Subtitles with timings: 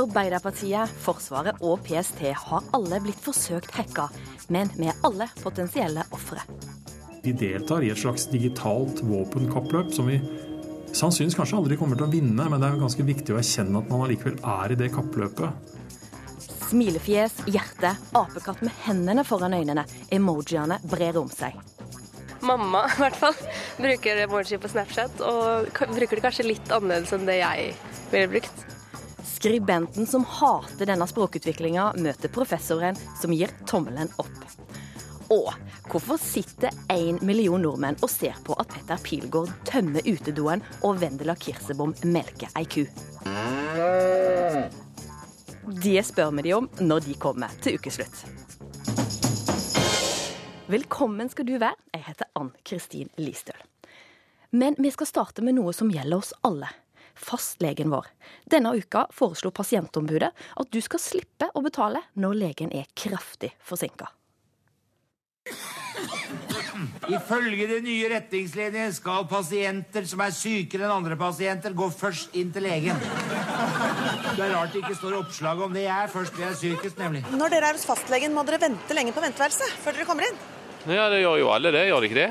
[0.00, 4.06] Arbeiderpartiet, Forsvaret og PST har alle blitt forsøkt hacka,
[4.48, 6.44] men vi er alle potensielle ofre.
[7.20, 10.16] Vi deltar i et slags digitalt våpenkappløp som vi
[10.96, 13.92] sannsynligvis kanskje aldri kommer til å vinne, men det er ganske viktig å erkjenne at
[13.92, 15.76] man allikevel er i det kappløpet.
[16.70, 19.84] Smilefjes, hjerte, apekatt med hendene foran øynene.
[20.14, 21.58] Emojiene brer om seg.
[22.46, 23.36] Mamma i hvert fall
[23.76, 27.72] bruker emoji på Snapchat, og bruker det kanskje litt annerledes enn det jeg
[28.14, 28.69] ville brukt.
[29.40, 34.42] Skribenten som hater denne språkutviklinga, møter professoren som gir tommelen opp.
[35.32, 35.48] Og
[35.88, 41.32] hvorfor sitter én million nordmenn og ser på at Petter Pilgaard tømmer utedoen og Vendela
[41.40, 42.84] Kirsebom melker ei ku?
[45.86, 48.20] Det spør vi de om når de kommer til ukeslutt.
[50.68, 51.80] Velkommen skal du være.
[51.96, 53.56] Jeg heter Ann Kristin Listøl.
[54.52, 56.68] Men vi skal starte med noe som gjelder oss alle.
[57.20, 58.08] Fastlegen vår.
[58.50, 64.08] Denne uka foreslo pasientombudet at du skal slippe å betale når legen er kraftig forsinka.
[67.10, 72.52] Ifølge de nye retningslinjene skal pasienter som er sykere enn andre pasienter, gå først inn
[72.54, 73.00] til legen.
[73.00, 75.84] Det er rart det ikke står oppslag om det.
[75.88, 77.24] Jeg er først, jeg er sykest, nemlig.
[77.34, 80.38] Når dere er hos fastlegen, må dere vente lenge på venteværelset før dere kommer inn.
[80.86, 82.30] Ja, det gjør jo alle det, gjør det ikke det?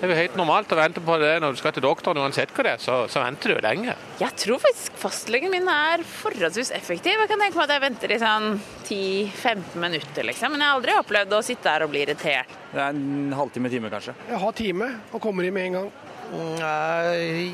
[0.00, 2.54] Det er jo helt normalt å vente på det når du skal til doktoren, uansett
[2.56, 3.92] hva det er, så, så venter du jo lenge.
[4.16, 7.20] Jeg tror faktisk fastlegen min er forholdsvis effektiv.
[7.20, 8.46] Jeg kan tenke meg at jeg venter i sånn
[8.88, 10.54] 10-15 minutter, liksom.
[10.56, 12.56] Men jeg har aldri opplevd å sitte her og bli irritert.
[12.72, 14.16] Det er en halvtime-time, kanskje.
[14.30, 15.92] Jeg har time og kommer inn med en gang.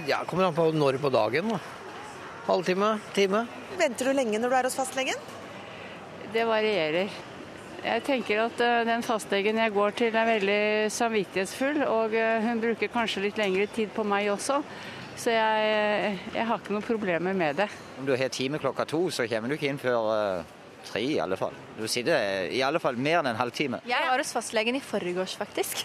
[0.06, 1.50] Jeg kommer an på når på dagen.
[1.56, 1.62] da.
[2.46, 3.42] Halvtime, time.
[3.80, 5.18] Venter du lenge når du er hos fastlegen?
[6.30, 7.10] Det varierer.
[7.86, 10.60] Jeg tenker at eh, den fastlegen jeg går til er veldig
[10.90, 14.58] samvittighetsfull, og eh, hun bruker kanskje litt lengre tid på meg også.
[15.16, 17.68] Så jeg, eh, jeg har ikke noen problemer med det.
[18.00, 20.42] Om du har time klokka to, så kommer du ikke inn før
[20.86, 21.54] tre i alle fall.
[21.78, 23.80] Du sitter i alle fall mer enn en halvtime.
[23.86, 25.84] Jeg var hos fastlegen i forgårs, faktisk.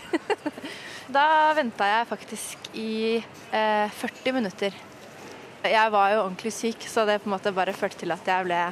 [1.18, 1.26] da
[1.58, 4.82] venta jeg faktisk i eh, 40 minutter.
[5.62, 8.50] Jeg var jo ordentlig syk, så det på en måte bare førte til at jeg
[8.50, 8.66] ble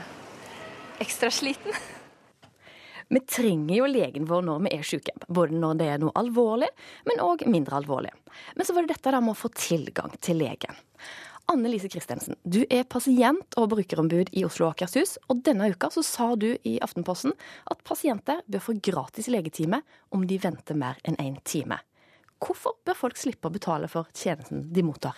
[1.06, 1.78] ekstra sliten.
[3.10, 6.70] Vi trenger jo legen vår når vi er syke, både når det er noe alvorlig,
[7.10, 8.12] men òg mindre alvorlig.
[8.56, 10.78] Men så var det dette med å få tilgang til legen.
[11.50, 15.90] Anne Lise Christensen, du er pasient- og brukerombud i Oslo og Akershus, og denne uka
[15.90, 17.34] så sa du i Aftenposten
[17.74, 19.82] at pasienter bør få gratis legetime
[20.14, 21.80] om de venter mer enn én en time.
[22.38, 25.18] Hvorfor bør folk slippe å betale for tjenesten de mottar?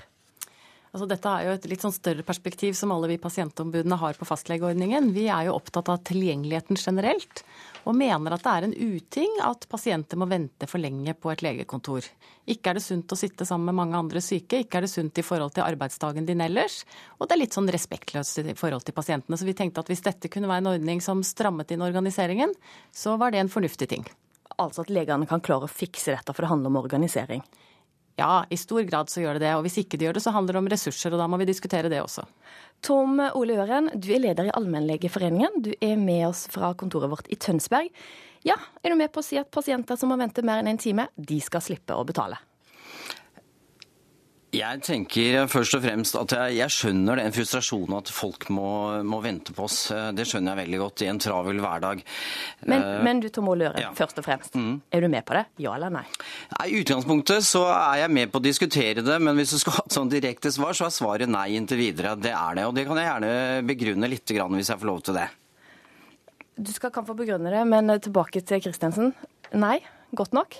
[0.91, 4.25] Altså, dette er jo et litt sånn større perspektiv som alle vi pasientombudene har på
[4.27, 5.13] fastlegeordningen.
[5.15, 7.45] Vi er jo opptatt av tilgjengeligheten generelt,
[7.87, 11.45] og mener at det er en uting at pasienter må vente for lenge på et
[11.47, 12.09] legekontor.
[12.51, 15.23] Ikke er det sunt å sitte sammen med mange andre syke, ikke er det sunt
[15.23, 16.81] i forhold til arbeidsdagen din ellers,
[17.15, 19.39] og det er litt sånn respektløst i forhold til pasientene.
[19.39, 22.51] Så vi tenkte at hvis dette kunne være en ordning som strammet inn organiseringen,
[22.91, 24.03] så var det en fornuftig ting.
[24.59, 27.47] Altså at legene kan klare å fikse dette, for det handler om organisering?
[28.19, 29.53] Ja, i stor grad så gjør det det.
[29.57, 31.47] Og hvis ikke de gjør det, så handler det om ressurser, og da må vi
[31.49, 32.25] diskutere det også.
[32.83, 35.61] Tom Ole Øren, du er leder i Allmennlegeforeningen.
[35.63, 37.91] Du er med oss fra kontoret vårt i Tønsberg.
[38.47, 40.81] Ja, er du med på å si at pasienter som må vente mer enn en
[40.81, 42.39] time, de skal slippe å betale?
[44.51, 48.67] Jeg tenker først og fremst at jeg, jeg skjønner den frustrasjonen at folk må,
[49.07, 49.77] må, vente på oss.
[50.11, 52.01] Det skjønner jeg veldig godt i en travel hverdag.
[52.67, 53.93] Men, uh, men du Tom Oløre, ja.
[53.95, 54.57] først og fremst.
[54.59, 54.81] Mm.
[54.91, 55.45] Er du med på det?
[55.63, 56.03] Ja eller nei?
[56.67, 59.85] I utgangspunktet så er jeg med på å diskutere det, men hvis du skal ha
[59.85, 62.17] et sånn direkte svar, så er svaret nei inntil videre.
[62.19, 65.15] Det er det, og det kan jeg gjerne begrunne litt hvis jeg får lov til
[65.15, 65.29] det.
[66.59, 69.15] Du skal kan få begrunne det, men tilbake til Kristensen.
[69.55, 69.77] Nei,
[70.11, 70.59] godt nok?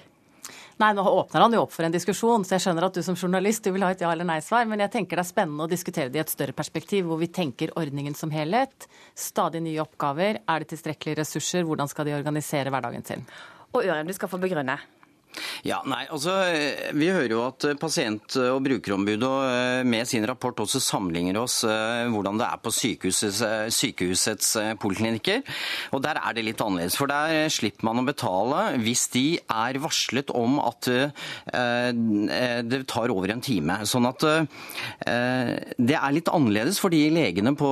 [0.79, 3.15] Nei, nå åpner han jo opp for en diskusjon, så jeg skjønner at du som
[3.15, 4.65] journalist du vil ha et ja- eller nei-svar.
[4.67, 7.27] Men jeg tenker det er spennende å diskutere det i et større perspektiv, hvor vi
[7.27, 8.87] tenker ordningen som helhet.
[9.15, 10.39] Stadig nye oppgaver.
[10.47, 11.63] Er det tilstrekkelige ressurser?
[11.63, 13.25] Hvordan skal de organisere hverdagen sin?
[13.73, 14.79] Og Øren, du skal få begrunne.
[15.67, 16.33] Ja, nei, altså
[16.97, 22.07] Vi hører jo at pasient- og brukerombudet eh, med sin rapport også sammenligner oss eh,
[22.11, 25.41] hvordan det er på sykehusets, eh, sykehusets poliklinikker.
[25.95, 26.97] Og Der er det litt annerledes.
[26.97, 30.89] For der slipper man å betale hvis de er varslet om at
[31.51, 33.79] det tar over en time.
[33.87, 34.23] Sånn at
[35.01, 37.71] det er litt annerledes fordi legene på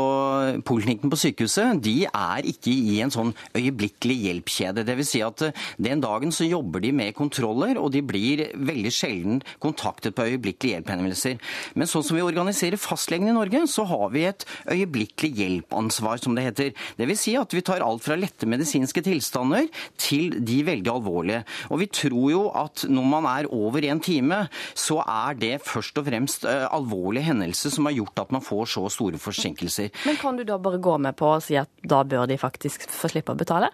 [0.67, 4.85] poliklinikken på sykehuset de er ikke i en sånn øyeblikkelig hjelp-kjede.
[4.87, 5.09] Dvs.
[5.09, 5.45] Si at
[5.81, 7.15] den dagen så jobber de med
[7.49, 11.39] kontroller og de blir veldig sjelden kontaktet på øyeblikkelig hjelp-henvendelser.
[11.75, 16.35] Men sånn som vi organiserer fastlegene i Norge, så har vi et øyeblikkelig hjelp-ansvar, som
[16.35, 16.73] det heter.
[16.97, 19.67] Det vil si at vi tar alt fra lette medisinske tilstander
[19.97, 21.43] til de veldig alvorlige.
[21.69, 25.97] Og vi tror jo at når man er over en time, så er det først
[25.99, 29.91] og fremst uh, alvorlige hendelser som har gjort at man får så store forsinkelser.
[30.05, 32.87] Men kan du da bare gå med på å si at da bør de faktisk
[32.89, 33.71] få slippe å betale?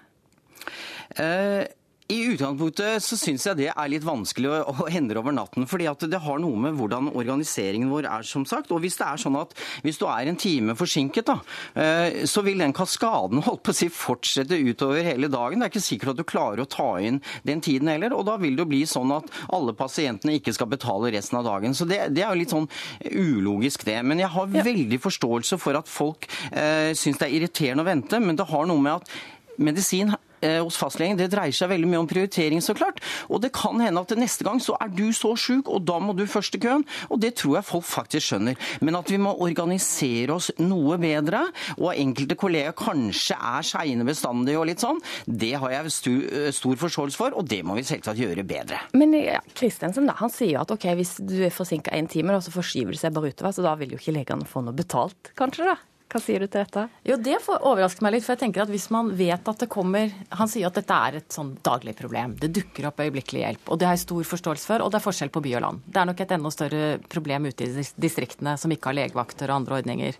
[1.15, 1.65] Uh,
[2.07, 5.65] i utgangspunktet så syns jeg det er litt vanskelig å, å endre over natten.
[5.65, 8.69] fordi at det har noe med hvordan organiseringen vår er, som sagt.
[8.75, 11.39] Og hvis det er sånn at hvis du er en time forsinket, da,
[11.81, 15.63] eh, så vil den kaskaden holdt på å si, fortsette utover hele dagen.
[15.63, 18.13] Det er ikke sikkert at du klarer å ta inn den tiden heller.
[18.13, 21.47] Og da vil det jo bli sånn at alle pasientene ikke skal betale resten av
[21.49, 21.73] dagen.
[21.73, 22.69] Så det, det er jo litt sånn
[23.15, 23.97] ulogisk, det.
[24.05, 24.67] Men jeg har ja.
[24.67, 28.21] veldig forståelse for at folk eh, syns det er irriterende å vente.
[28.21, 29.17] Men det har noe med at
[29.57, 30.13] medisin
[30.61, 33.01] hos fastlegen, det dreier seg veldig mye om prioritering, så klart.
[33.29, 36.15] Og det kan hende at neste gang så er du så sjuk, og da må
[36.17, 36.85] du først i køen.
[37.09, 38.59] Og det tror jeg folk faktisk skjønner.
[38.85, 41.45] Men at vi må organisere oss noe bedre,
[41.77, 46.79] og enkelte kolleger kanskje er seine bestandig og litt sånn, det har jeg eh, stor
[46.85, 48.81] forståelse for, og det må vi selvsagt gjøre bedre.
[48.97, 52.95] Men ja, Kristensen han sier at ok, hvis du er forsinka en time, så forskyver
[52.95, 55.69] det seg bare utover, så da vil jo ikke legene få noe betalt, kanskje?
[55.73, 55.94] da?
[56.05, 56.83] Hva sier du til dette?
[57.03, 58.23] Jo, Det overrasker meg litt.
[58.23, 61.15] for jeg tenker at Hvis man vet at det kommer Han sier at dette er
[61.15, 62.35] et sånn daglig problem.
[62.39, 63.69] Det dukker opp øyeblikkelig hjelp.
[63.69, 64.81] og Det har jeg stor forståelse for.
[64.81, 65.81] Og det er forskjell på by og land.
[65.87, 69.55] Det er nok et enda større problem ute i distriktene som ikke har legevakter og
[69.55, 70.15] andre ordninger.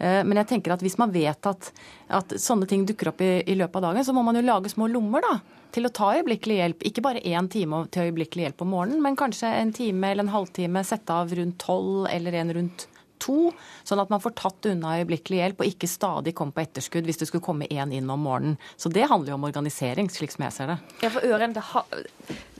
[0.00, 1.72] Eh, men jeg tenker at hvis man vet at,
[2.08, 4.72] at sånne ting dukker opp i, i, løpet av dagen, så må man jo lage
[4.72, 5.34] små lommer da,
[5.70, 6.86] til å ta øyeblikkelig hjelp.
[6.90, 10.34] Ikke bare én time til øyeblikkelig hjelp om morgenen, men kanskje en time eller en
[10.34, 12.89] halvtime sette av rundt tolv eller en rundt
[13.22, 13.50] to,
[13.86, 17.20] sånn at man får tatt unna øyeblikkelig hjelp og ikke stadig komme på etterskudd hvis
[17.20, 18.58] det skulle komme én inn om morgenen.
[18.80, 20.78] Så det handler jo om organisering, slik som jeg ser det.
[21.04, 21.54] Ja, for Øren,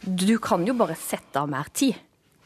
[0.04, 1.98] du kan jo bare sette av mer tid.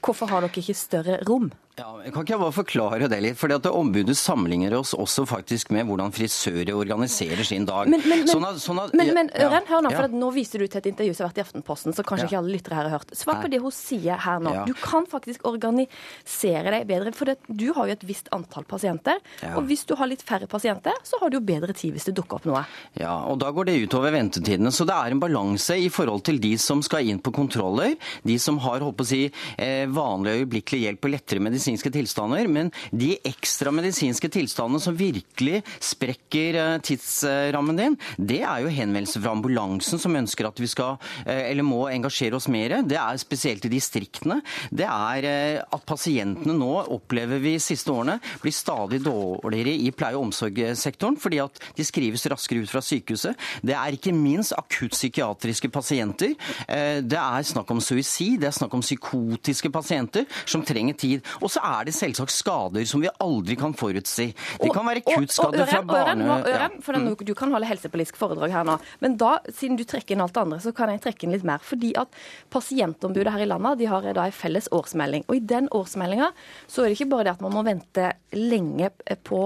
[0.04, 1.50] Hvorfor har dere ikke større rom?
[1.74, 3.34] Ja, jeg kan ikke bare forklare det litt?
[3.34, 7.88] fordi at Ombudet sammenligner oss også faktisk med hvordan frisører organiserer sin dag.
[7.90, 10.20] Men, men, sånn at, sånn at, men, men Øren, hør nå, for ja.
[10.22, 12.30] nå viser du til et intervju som har vært i Aftenposten, så kanskje ja.
[12.30, 13.14] ikke alle lyttere her har hørt.
[13.18, 14.52] Svar på det hun sier her nå.
[14.68, 17.14] Du kan faktisk organisere deg bedre.
[17.18, 19.18] For det, du har jo et visst antall pasienter.
[19.56, 22.14] Og hvis du har litt færre pasienter, så har du jo bedre tid hvis det
[22.20, 22.62] dukker opp noe.
[23.00, 24.70] Ja, og da går det utover ventetidene.
[24.70, 28.38] Så det er en balanse i forhold til de som skal inn på kontroller, de
[28.38, 29.24] som har på å si,
[29.58, 34.96] eh, vanlig øyeblikkelig hjelp og lettere medisin medisinske tilstander, men de ekstra medisinske tilstandene som
[34.96, 40.68] virkelig sprekker eh, tidsrammen din, det er jo henvendelser fra ambulansen som ønsker at vi
[40.68, 42.82] skal, eh, eller må engasjere oss mer.
[42.84, 44.40] Det er spesielt i distriktene.
[44.70, 50.18] Det er eh, at pasientene nå, opplever vi siste årene, blir stadig dårligere i pleie-
[50.18, 53.40] og omsorgssektoren fordi at de skrives raskere ut fra sykehuset.
[53.64, 56.34] Det er ikke minst akuttpsykiatriske pasienter.
[56.66, 61.24] Det er snakk om suicid, det er snakk om psykotiske pasienter som trenger tid.
[61.40, 64.30] Og så er det selvsagt skader som vi aldri kan forutsi.
[64.60, 66.26] Det kan være kuttskader fra barne...
[66.34, 68.76] Og øren, for den, Du kan holde helsepolitisk foredrag her nå.
[69.04, 71.46] Men da, siden du trekker inn alt det andre, så kan jeg trekke inn litt
[71.46, 71.62] mer.
[71.64, 72.12] Fordi at
[72.54, 75.26] Pasientombudet her i landet de har da en felles årsmelding.
[75.28, 76.30] Og i den årsmeldinga
[76.66, 78.90] så er det ikke bare det at man må vente lenge
[79.26, 79.40] på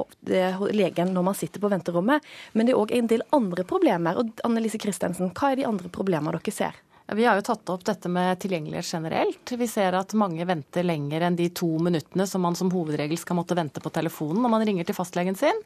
[0.73, 4.19] legen når man sitter på venterommet, men det er òg en del andre problemer.
[4.21, 6.85] Og Annelise Christensen, hva er de andre problemene dere ser?
[7.17, 9.53] Vi har jo tatt opp dette med tilgjengelighet generelt.
[9.57, 13.39] Vi ser at mange venter lenger enn de to minuttene som man som hovedregel skal
[13.39, 15.63] måtte vente på telefonen når man ringer til fastlegen sin.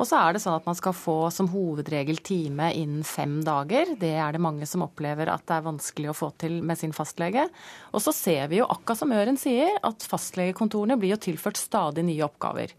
[0.00, 3.92] Og så er det sånn at man skal få som hovedregel time innen fem dager.
[4.00, 6.96] Det er det mange som opplever at det er vanskelig å få til med sin
[6.96, 7.44] fastlege.
[7.92, 12.08] Og så ser vi jo, akkurat som Øren sier, at fastlegekontorene blir jo tilført stadig
[12.08, 12.72] nye oppgaver.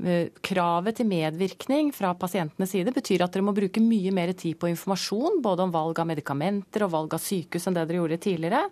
[0.00, 4.56] Eh, kravet til medvirkning fra pasientenes side betyr at dere må bruke mye mer tid
[4.58, 8.18] på informasjon, både om valg av medikamenter og valg av sykehus enn det dere gjorde
[8.24, 8.62] tidligere.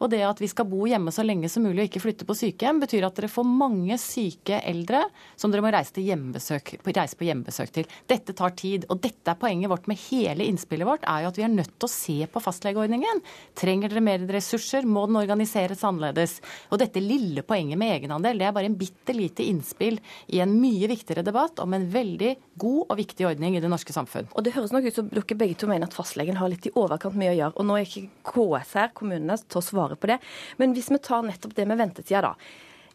[0.00, 2.36] Og det at vi skal bo hjemme så lenge som mulig og ikke flytte på
[2.38, 5.02] sykehjem, betyr at dere får mange syke eldre
[5.36, 7.92] som dere må reise, hjemmebesøk, reise på hjemmebesøk til.
[8.08, 8.88] Dette tar tid.
[8.88, 11.76] Og dette er poenget vårt med hele innspillet vårt, er jo at vi er nødt
[11.76, 13.20] til å se på fastlegeordningen.
[13.58, 14.88] Trenger dere mer ressurser?
[14.88, 16.38] Må den organiseres annerledes?
[16.72, 20.00] Og dette lille poenget med egenandel, det er bare en bitte lite innspill
[20.32, 23.70] i en mye mye viktigere debatt om en veldig god og viktig ordning i det
[23.72, 24.30] norske samfunn.
[24.34, 26.74] Og Det høres nok ut som dere begge to mener at fastlegen har litt i
[26.78, 27.56] overkant mye å gjøre.
[27.56, 30.20] og Nå er ikke KS her, kommunene, til å svare på det.
[30.58, 32.34] Men hvis vi tar nettopp det med ventetida, da.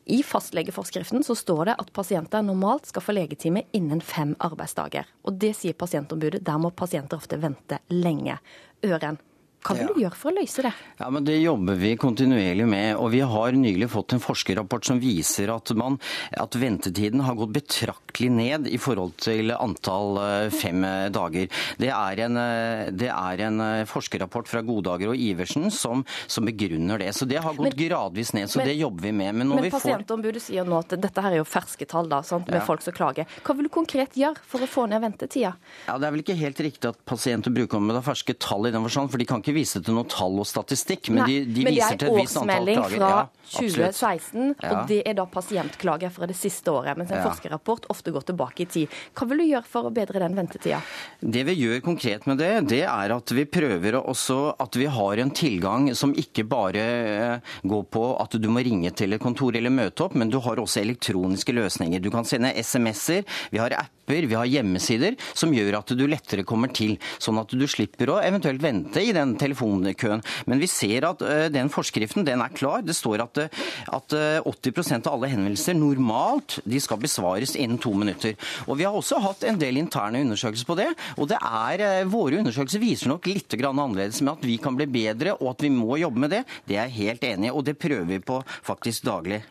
[0.06, 5.08] I fastlegeforskriften så står det at pasienter normalt skal få legetime innen fem arbeidsdager.
[5.26, 6.44] Og det sier pasientombudet.
[6.46, 8.38] Der må pasienter ofte vente lenge.
[8.86, 9.18] Øren,
[9.66, 10.72] Hva vil du gjøre for å løse det?
[11.00, 12.96] Ja, men Det jobber vi kontinuerlig med.
[12.96, 15.98] og Vi har nylig fått en forskerrapport som viser at, man,
[16.38, 21.50] at ventetiden har gått betraktelig ned i forhold til antall eh, fem dager.
[21.82, 26.46] Det er en, eh, det er en eh, forskerrapport fra Godager og Iversen som, som,
[26.46, 27.10] begrunner det.
[27.18, 29.34] Så Det har gått men, gradvis ned, så men, det jobber vi med.
[29.42, 30.48] Men, men pasientombudet får...
[30.52, 32.66] sier nå at dette her er jo ferske tall da, sant, med ja.
[32.68, 33.26] folk som klager.
[33.42, 35.56] Hva vil du konkret gjøre for å få ned ventetida?
[35.88, 38.74] Ja, Det er vel ikke helt riktig at pasient- og brukerombudet har ferske tall i
[38.76, 41.56] den forstand, for de kan ikke vise til noe tall og statistikk, men Nei, de,
[41.56, 42.76] de men viser til et visst antall klager.
[42.76, 44.72] Men det er årsmelding fra 2016, ja.
[44.72, 46.98] og det er da pasientklager fra det siste året.
[46.98, 47.26] Mens en ja.
[47.28, 49.00] forskerrapport ofte går tilbake i tid.
[49.16, 50.82] Hva vil du gjøre for å bedre den ventetida?
[51.22, 55.22] Det vi gjør konkret med det, det er at vi prøver også at vi har
[55.22, 59.56] en tilgang som ikke bare eh, går på at du må ringe til et kontor
[59.56, 62.04] eller møte opp, men du har også elektroniske løsninger.
[62.04, 66.46] Du kan sende SMS-er, vi har apper, vi har hjemmesider som gjør at du lettere
[66.48, 66.98] kommer til.
[67.22, 70.24] Sånn at du slipper å eventuelt vente i den telefonkøen.
[70.50, 72.84] Men vi ser at uh, den forskriften den er klar.
[72.86, 73.66] Det står at, uh,
[73.98, 78.36] at uh, 80% av alle henvendelser normalt de skal besvares innen to minutter.
[78.68, 80.90] Og Vi har også hatt en del interne undersøkelser på det.
[81.18, 85.36] og det er, Våre undersøkelser viser nok litt annerledes med at vi kan bli bedre
[85.40, 86.44] og at vi må jobbe med det.
[86.68, 89.42] Det er jeg helt enig i, og det prøver vi på faktisk daglig.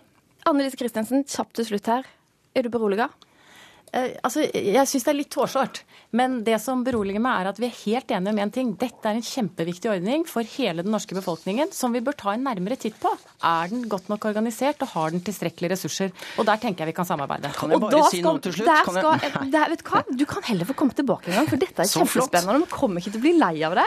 [0.44, 2.08] Annelise Christensen, kjapt til slutt her.
[2.54, 3.08] Er du beroliga?
[3.94, 5.84] Eh, altså, jeg syns det er litt tårsårt.
[6.14, 8.72] Men det som beroliger meg, er at vi er helt enige om én en ting.
[8.78, 12.44] Dette er en kjempeviktig ordning for hele den norske befolkningen som vi bør ta en
[12.46, 13.10] nærmere titt på.
[13.42, 16.14] Er den godt nok organisert, og har den tilstrekkelige ressurser?
[16.38, 17.50] Og der tenker jeg vi kan samarbeide.
[17.56, 18.70] Kan jeg bare si noe til slutt?
[18.84, 19.52] Skal, jeg...
[19.54, 20.02] der, vet du, hva?
[20.22, 22.64] du kan heller få komme tilbake en gang, for dette er kjempespennende.
[22.64, 23.86] Vi kommer ikke til å bli lei av det.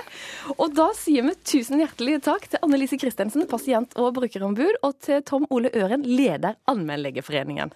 [0.58, 4.96] Og da sier vi tusen hjertelig takk til Anne Lise Christensen, pasient- og brukerombud, og
[5.04, 7.76] til Tom Ole Øren, leder Allmennlegeforeningen.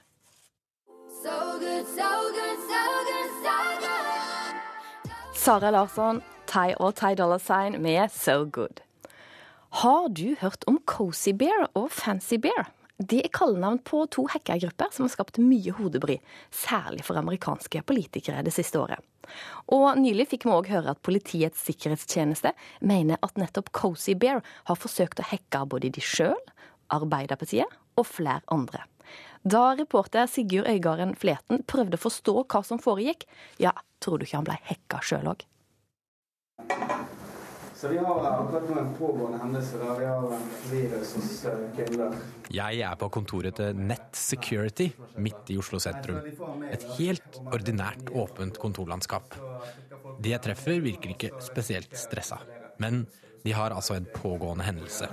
[5.38, 8.82] Sara Larsson Thai og Thai Dollar Sign med So Good.
[9.82, 12.72] Har du hørt om Cozy Bear og Fancy Bear?
[12.98, 18.44] Det er kallenavn på to hackergrupper som har skapt mye hodebry, særlig for amerikanske politikere
[18.46, 19.02] det siste året.
[19.74, 24.78] Og nylig fikk vi òg høre at Politiets sikkerhetstjeneste mener at nettopp Cozy Bear har
[24.78, 26.38] forsøkt å hacke både de sjøl,
[26.92, 28.86] Arbeiderpartiet og flere andre.
[29.44, 33.26] Da reporter Sigurd Øygarden Fleten prøvde å forstå hva som foregikk,
[33.58, 35.48] ja, tror du ikke han ble hacka sjøl òg?
[37.82, 41.64] Så vi har akkurat nå en pågående hendelse der vi har en virus hos eh,
[41.80, 42.20] kunder.
[42.54, 46.22] Jeg er på kontoret til Net Security midt i Oslo sentrum.
[46.70, 49.34] Et helt ordinært åpent kontorlandskap.
[50.22, 52.38] De jeg treffer virker ikke spesielt stressa,
[52.78, 53.08] men
[53.42, 55.10] de har altså en pågående hendelse.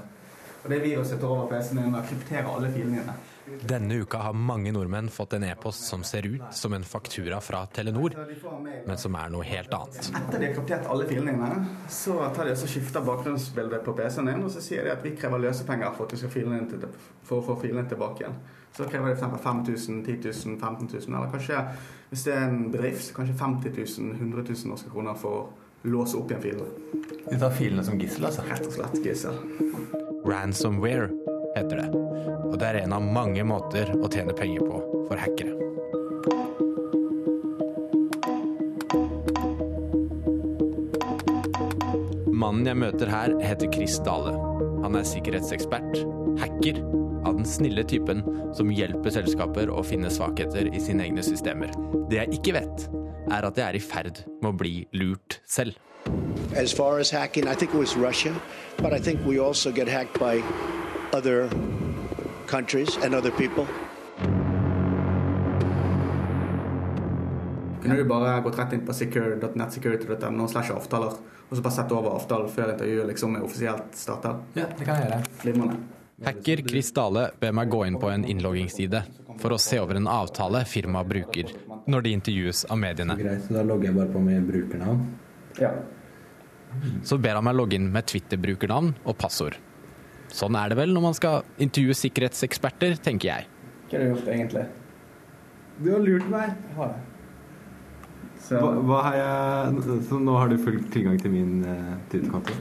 [0.69, 3.13] Og Det viruset tar over PC-en din og krypterer alle filene dine.
[3.71, 7.63] Denne uka har mange nordmenn fått en e-post som ser ut som en faktura fra
[7.73, 8.13] Telenor,
[8.85, 10.11] men som er noe helt annet.
[10.13, 11.49] Etter de har kryptert alle filene,
[11.89, 15.15] så tar de og skifter bakgrunnsbildet på PC-en din, og så sier de at vi
[15.17, 16.85] krever løsepenger for, at filene til,
[17.25, 18.37] for å få filene tilbake igjen.
[18.77, 19.41] Så krever de f.eks.
[19.47, 21.65] 5000, 10 000, 15 000, eller kanskje,
[22.13, 26.17] hvis det er en bedrift, kanskje 50 000, 100 000 norske kroner for å låse
[26.17, 26.69] opp igjen filene.
[27.31, 28.45] De tar filene som gissel, altså?
[28.49, 29.39] Rett og slett gissel.
[30.27, 31.11] Ransomware
[31.57, 31.89] heter det.
[32.49, 35.55] Og det er en av mange måter å tjene penger på for hackere.
[42.39, 44.33] Mannen jeg møter her, heter Chris Dale.
[44.85, 45.99] Han er sikkerhetsekspert,
[46.41, 46.81] hacker,
[47.27, 48.23] av den snille typen
[48.57, 51.75] som hjelper selskaper å finne svakheter i sine egne systemer.
[52.09, 52.87] Det jeg ikke vet,
[53.31, 55.77] er at jeg er i ferd med å bli lurt selv.
[56.57, 58.33] As far as hacking, I think it was Russia,
[58.79, 60.43] but I think we also get hacked by
[61.13, 61.49] other
[62.47, 63.67] countries and other people.
[67.83, 71.15] Kunne du bare gått rett inn på secure.netsecurity.no slash avtaler
[71.49, 74.35] og så bare sett over avtalen før intervjuet liksom er offisielt starta?
[74.59, 75.79] Ja, det kan jeg gjøre.
[76.27, 79.05] Hacker Chris Dale ber meg gå inn på en innloggingsside
[79.39, 81.53] for å se over en avtale firmaet bruker
[81.89, 83.17] når de intervjues av mediene.
[83.19, 85.07] Greit, så Da logger jeg bare på med brukernavn.
[85.59, 85.73] Ja.
[87.03, 89.57] Så ber han meg logge inn med Twitter-brukernavn og passord.
[90.29, 93.49] Sånn er det vel når man skal intervjue sikkerhetseksperter, tenker jeg.
[93.89, 94.67] Hva har du gjort egentlig?
[95.79, 96.53] Du har lurt meg.
[96.69, 97.05] Jeg har det.
[98.49, 98.59] Så.
[98.63, 102.55] Hva, hva har jeg, så nå har du full tilgang til min uh, Twitter-konto?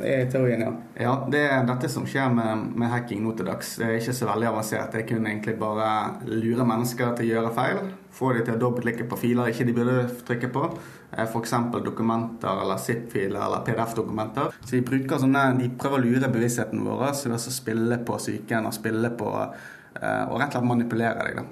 [0.00, 0.70] Det er teorien, ja.
[0.96, 3.74] ja det er dette som skjer med, med, hacking nå til dags.
[3.76, 4.94] Det er ikke så veldig avansert.
[4.94, 5.90] Det kunne egentlig bare
[6.28, 7.82] lure mennesker til å gjøre feil.
[8.14, 10.64] Få de til å dobbeltklikke på filer ikke de burde trykke på.
[11.12, 11.54] Eh, F.eks.
[11.84, 14.56] dokumenter eller ZIP-filer eller PDF-dokumenter.
[14.64, 18.68] Så de bruker sånne, de prøver å lure bevisstheten vår ved å spille på psyken
[18.68, 21.40] og spille på eh, og rett og slett manipulere deg.
[21.42, 21.48] da.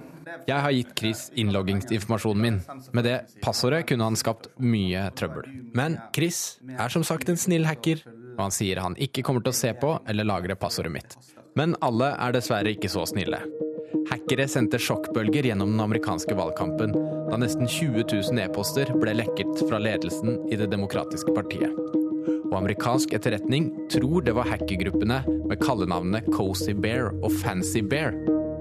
[0.49, 2.59] Jeg har gitt Chris innloggingsinformasjonen min.
[2.93, 5.49] Med det passordet kunne han skapt mye trøbbel.
[5.77, 8.05] Men Chris er som sagt en snill hacker
[8.38, 11.17] og han sier han ikke kommer til å se på eller lagre passordet mitt.
[11.59, 13.43] Men alle er dessverre ikke så snille.
[14.09, 19.80] Hackere sendte sjokkbølger gjennom den amerikanske valgkampen da nesten 20 000 e-poster ble lekket fra
[19.80, 21.75] ledelsen i Det demokratiske partiet.
[22.49, 28.16] Og amerikansk etterretning tror det var hackergruppene med kallenavnene Cozy Bear og Fancy Bear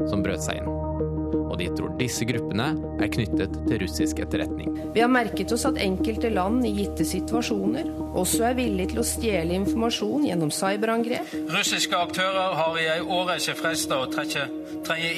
[0.08, 0.87] som brøt seg inn.
[1.36, 2.70] Og de tror disse gruppene
[3.02, 4.74] er knyttet til russisk etterretning.
[4.96, 9.08] Vi har merket oss at enkelte land i gitte situasjoner også er villige til å
[9.08, 11.34] stjele informasjon gjennom cyberangrep.
[11.54, 14.48] Russiske aktører har i ei årreise fresta å trekke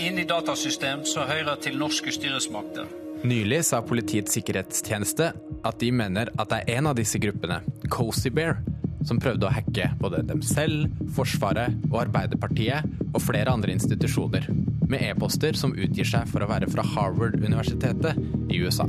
[0.08, 2.90] inn i datasystem som hører til norske styresmakter.
[3.20, 5.34] Nylig sa Politiets sikkerhetstjeneste
[5.68, 7.60] at de mener at det er en av disse gruppene,
[7.92, 8.62] Cozy Bear,
[9.08, 14.48] som prøvde å hacke både dem selv, Forsvaret og Arbeiderpartiet og flere andre institusjoner,
[14.90, 18.20] med e-poster som utgir seg for å være fra Harvard-universitetet
[18.50, 18.88] i USA.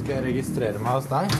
[0.00, 1.30] Skal jeg registrere meg hos deg?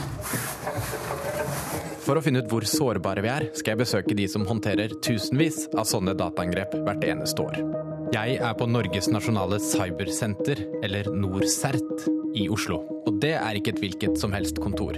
[2.07, 5.65] For å finne ut hvor sårbare vi er, skal jeg besøke de som håndterer tusenvis
[5.75, 7.59] av sånne dataangrep hvert eneste år.
[8.13, 12.79] Jeg er på Norges nasjonale cybersenter, eller NorCERT, i Oslo.
[13.09, 14.95] Og det er ikke et hvilket som helst kontor.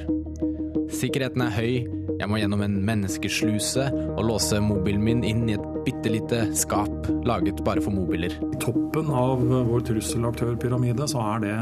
[0.90, 1.74] Sikkerheten er høy,
[2.20, 7.08] jeg må gjennom en menneskesluse og låse mobilen min inn i et bitte lite skap
[7.28, 8.34] laget bare for mobiler.
[8.54, 11.56] I toppen av vår trusselaktørpyramide så er det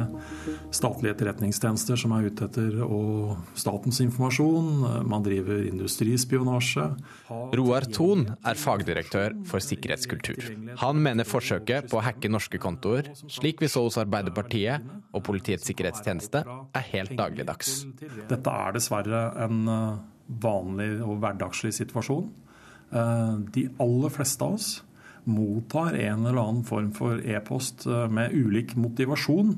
[0.76, 5.06] statlige etterretningstjenester som er ute etter og statens informasjon.
[5.08, 6.88] Man driver industrispionasje.
[7.58, 10.50] Roar Thon er fagdirektør for sikkerhetskultur.
[10.82, 15.68] Han mener forsøket på å hacke norske kontoer, slik vi så hos Arbeiderpartiet og Politiets
[15.70, 17.80] sikkerhetstjeneste, er helt dagligdags.
[18.28, 19.64] Dette er dessverre en
[20.28, 22.28] vanlig og hverdagslig situasjon.
[22.92, 24.70] Eh, de aller fleste av oss
[25.28, 29.54] mottar en eller annen form for e-post eh, med ulik motivasjon.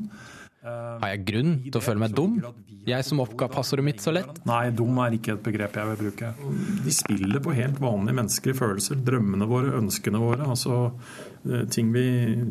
[0.59, 2.33] Har jeg grunn til å føle meg dum?
[2.83, 4.41] Jeg som oppga passordet mitt så lett?
[4.49, 6.31] Nei, dum er ikke et begrep jeg vil bruke.
[6.83, 8.99] De spiller på helt vanlige menneskelige følelser.
[9.07, 10.49] Drømmene våre, ønskene våre.
[10.51, 12.05] Altså eh, ting vi,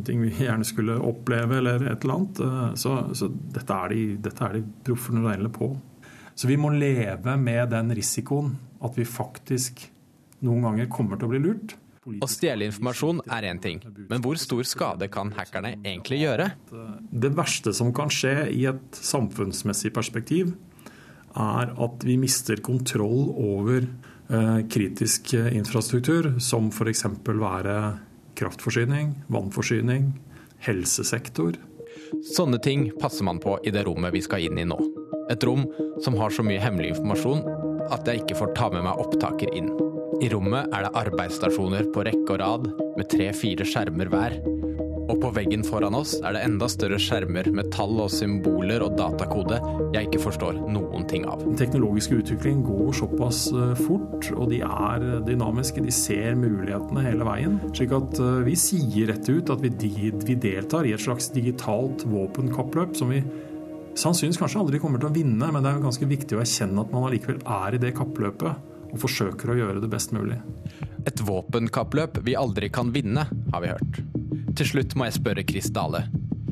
[0.08, 2.42] ting vi gjerne skulle oppleve eller et eller annet.
[2.80, 5.74] Så, så dette er de, dette er de profesjonelle på.
[6.38, 8.52] Så vi må leve med den risikoen
[8.84, 9.88] at vi faktisk
[10.46, 11.74] noen ganger kommer til å bli lurt.
[12.08, 16.46] Å stjele informasjon er én ting, men hvor stor skade kan hackerne egentlig gjøre?
[17.10, 20.54] Det verste som kan skje i et samfunnsmessig perspektiv,
[21.34, 27.04] er at vi mister kontroll over eh, kritisk infrastruktur, som f.eks.
[27.28, 27.76] være
[28.38, 30.14] kraftforsyning, vannforsyning,
[30.64, 31.58] helsesektor.
[32.30, 34.78] Sånne ting passer man på i det rommet vi skal inn i nå.
[35.32, 35.66] Et rom
[36.04, 37.44] som har så mye hemmelig informasjon
[37.92, 39.70] at jeg ikke får ta med meg opptaker inn.
[40.24, 44.40] I rommet er det arbeidsstasjoner på rekke og rad med tre-fire skjermer hver.
[45.08, 48.98] Og på veggen foran oss er det enda større skjermer med tall og symboler og
[48.98, 49.56] datakode
[49.94, 51.40] jeg ikke forstår noen ting av.
[51.46, 55.84] Den teknologiske utviklingen går såpass eh, fort, og de er dynamiske.
[55.84, 57.56] De ser mulighetene hele veien.
[57.72, 62.98] Slik at eh, vi sier rett ut at vi deltar i et slags digitalt våpenkappløp
[62.98, 63.22] som vi
[63.98, 66.84] sannsynligvis kanskje aldri kommer til å vinne, men det er jo ganske viktig å erkjenne
[66.84, 70.38] at man allikevel er i det kappløpet og forsøker å gjøre det best mulig.
[71.08, 74.00] Et våpenkappløp vi aldri kan vinne, har vi hørt.
[74.58, 76.06] Til slutt må jeg spørre Chris Dale.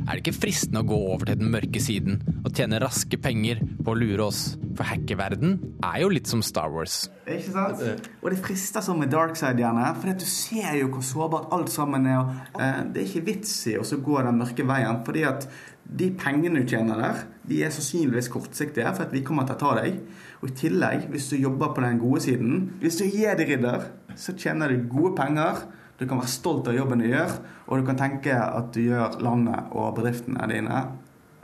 [0.06, 3.58] Er det ikke fristende å gå over til den mørke siden og tjene raske penger
[3.82, 4.42] på å lure oss?
[4.76, 7.06] For hackerverden er jo litt som Star Wars.
[7.24, 8.10] Ikke sant?
[8.20, 9.88] Og det frister sånn med dark side, gjerne.
[9.98, 12.20] For du ser jo hvor sårbart alt sammen er.
[12.20, 15.02] Og, eh, det er ikke vits i å gå den mørke veien.
[15.06, 15.48] fordi at
[15.86, 19.60] de pengene du tjener der, de er sannsynligvis kortsiktige, for at vi kommer til å
[19.60, 20.00] ta deg.
[20.42, 23.86] Og i tillegg, hvis du jobber på den gode siden, hvis du er jedi-ridder,
[24.18, 25.62] så tjener du gode penger.
[25.96, 29.20] Du kan være stolt av jobben du gjør, og du kan tenke at du gjør
[29.24, 30.82] landet og bedriftene dine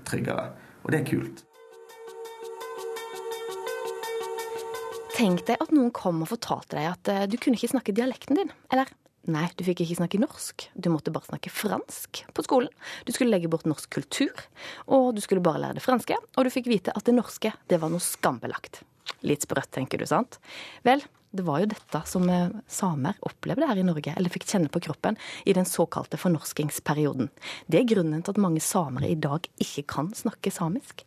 [0.09, 0.51] tryggere.
[0.83, 1.45] Og det er kult.
[5.13, 8.39] Tenk deg at noen kom og fortalte deg at eh, du kunne ikke snakke dialekten
[8.41, 8.53] din.
[8.73, 8.91] Eller
[9.31, 10.65] Nei, du fikk ikke snakke norsk.
[10.75, 12.73] Du måtte bare snakke fransk på skolen.
[13.07, 14.35] Du skulle legge bort norsk kultur,
[14.91, 16.17] og du skulle bare lære det franske.
[16.35, 18.81] Og du fikk vite at det norske, det var noe skambelagt.
[19.23, 20.41] Litt sprøtt, tenker du, sant?
[20.83, 24.73] Vel, det var jo dette som eh, samer opplevde her i Norge, eller fikk kjenne
[24.73, 27.31] på kroppen, i den såkalte fornorskingsperioden.
[27.71, 31.07] Det er grunnen til at mange samere i dag ikke kan snakke samisk.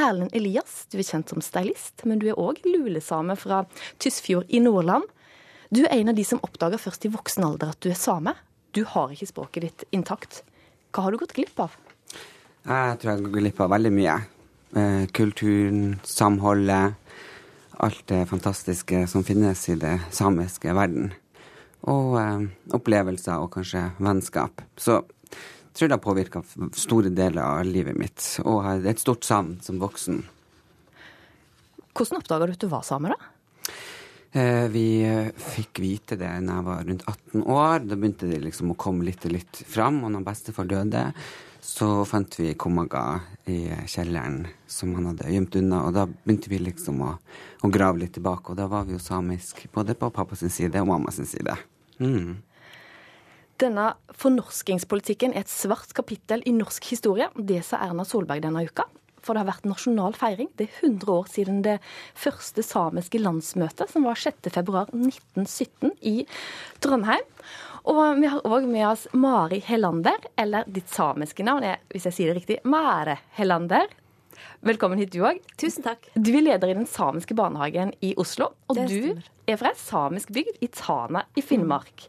[0.00, 3.66] Erlend Elias, du er kjent som stylist, men du er òg lulesame fra
[4.00, 5.04] Tysfjord i Nordland.
[5.72, 8.34] Du er en av de som oppdager først i voksen alder at du er same.
[8.76, 10.42] Du har ikke språket ditt intakt.
[10.92, 11.78] Hva har du gått glipp av?
[12.12, 14.18] Jeg tror jeg har gått glipp av veldig mye.
[14.76, 17.16] Eh, kulturen, samholdet,
[17.88, 21.08] alt det fantastiske som finnes i det samiske verden.
[21.88, 24.60] Og eh, opplevelser og kanskje vennskap.
[24.76, 26.44] Så jeg tror det har påvirka
[26.76, 28.20] store deler av livet mitt.
[28.44, 30.20] Og det er et stort savn som voksen.
[31.96, 33.31] Hvordan oppdaga du at du var samer, da?
[34.32, 37.82] Eh, vi eh, fikk vite det når jeg var rundt 18 år.
[37.84, 40.00] Da begynte det liksom å komme litt og litt fram.
[40.06, 41.02] Og når bestefar døde,
[41.62, 43.04] så fant vi Komaga
[43.52, 45.82] i kjelleren som han hadde gjemt unna.
[45.88, 47.10] Og da begynte vi liksom å,
[47.60, 48.54] å, grave litt tilbake.
[48.54, 51.58] Og da var vi jo samisk både på pappas side og mammas side.
[52.00, 52.40] Mm.
[53.60, 57.28] Denne fornorskingspolitikken er et svart kapittel i norsk historie.
[57.36, 58.88] Det sa Erna Solberg denne uka
[59.22, 60.50] for det har vært nasjonal feiring.
[60.58, 61.78] Det er 100 år siden det
[62.18, 66.16] første samiske landsmøtet, som var 6.2.1917 i
[66.82, 67.26] Trondheim.
[67.90, 72.18] Og vi har òg med oss Mari Hellander, eller ditt samiske navn er, hvis jeg
[72.18, 73.90] sier det riktig, Mare Hellander.
[74.62, 75.40] Velkommen hit, du òg.
[75.58, 76.06] Tusen takk.
[76.14, 78.52] Du er leder i den samiske barnehagen i Oslo.
[78.70, 79.14] Og du
[79.50, 82.06] er fra ei samisk bygd i Tana i Finnmark.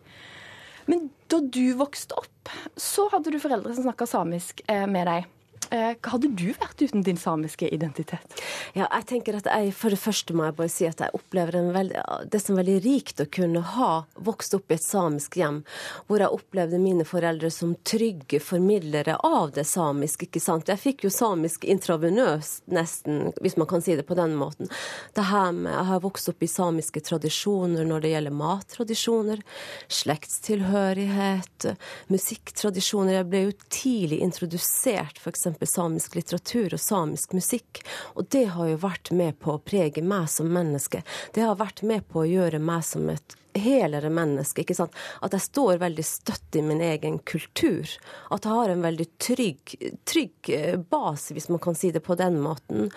[0.89, 5.32] Men da du vokste opp, så hadde du foreldre som snakka samisk eh, med deg.
[5.71, 8.35] Eh, hva hadde du vært uten din samiske identitet?
[8.75, 11.55] Ja, jeg tenker at jeg, For det første må jeg bare si at jeg opplever
[11.73, 15.61] veldig, det som er veldig rikt å kunne ha vokst opp i et samisk hjem,
[16.07, 20.27] hvor jeg opplevde mine foreldre som trygge formidlere av det samiske.
[20.27, 20.69] ikke sant?
[20.69, 24.71] Jeg fikk jo samisk intravenøst, nesten, hvis man kan si det på den måten.
[25.15, 29.41] Det her med, Jeg har vokst opp i samiske tradisjoner når det gjelder mattradisjoner,
[29.89, 31.67] slektstilhørighet,
[32.13, 33.17] musikktradisjoner.
[33.19, 37.83] Jeg ble jo tidlig introdusert f.eks samisk litteratur og samisk musikk.
[38.17, 41.03] Og det har jo vært med på å prege meg som menneske.
[41.33, 44.61] Det har vært med på å gjøre meg som et helere menneske.
[44.61, 44.95] ikke sant?
[45.21, 47.89] At jeg står veldig støtt i min egen kultur.
[48.33, 49.75] At jeg har en veldig trygg,
[50.09, 52.89] trygg eh, base, hvis man kan si det på den måten.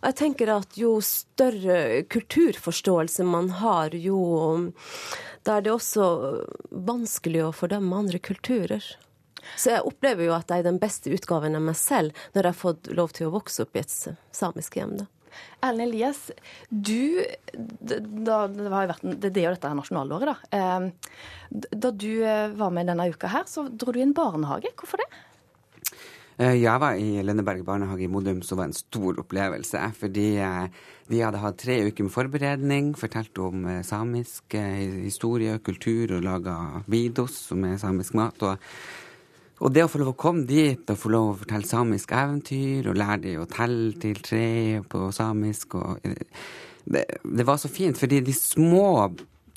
[0.00, 4.72] Og jeg tenker at jo større kulturforståelse man har, jo
[5.46, 6.06] da er det også
[6.70, 8.84] vanskelig å fordømme andre kulturer.
[9.56, 12.52] Så jeg opplever jo at jeg er den beste utgaven av meg selv når jeg
[12.52, 13.96] har fått lov til å vokse opp i et
[14.36, 14.98] samisk hjem.
[15.02, 15.08] da.
[15.60, 16.20] Erlend Elias,
[16.68, 17.20] du
[17.52, 20.56] da, det, har vært, det, er jo dette nasjonalåret, da.
[20.56, 20.92] Ehm,
[21.50, 24.72] da du eh, var med denne uka her, så dro du i en barnehage.
[24.78, 25.08] Hvorfor det?
[26.40, 29.82] Eh, jeg var i Lenneberg barnehage i Modum, som var en stor opplevelse.
[30.00, 30.72] Fordi de
[31.10, 36.56] vi hadde hatt tre uker med forberedning, fortalt om samisk historie og kultur og laga
[36.86, 38.46] vidos, som er samisk mat.
[38.46, 38.62] og
[39.60, 42.88] og det å få lov å komme dit og få lov å fortelle samisk eventyr
[42.88, 44.46] og lære dem å telle til tre
[44.88, 46.00] på samisk og
[46.90, 48.86] det, det, var så fint, fordi de små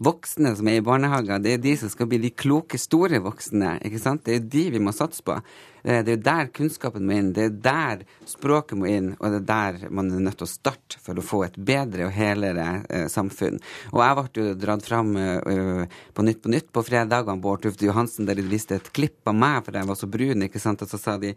[0.03, 3.77] voksne som er i barnehager, det er de som skal bli de kloke, store voksne.
[3.85, 4.25] ikke sant?
[4.25, 5.37] Det er de vi må satse på.
[5.83, 9.41] Eh, det er der kunnskapen må inn, det er der språket må inn, og det
[9.41, 12.67] er der man er nødt til å starte for å få et bedre og helere
[12.87, 13.59] eh, samfunn.
[13.91, 17.87] Og jeg ble jo dratt fram uh, på Nytt på Nytt på fredagene, Bård Tufte
[17.87, 20.83] Johansen, der de viste et klipp av meg, for jeg var så brun, ikke sant,
[20.83, 21.33] og så sa de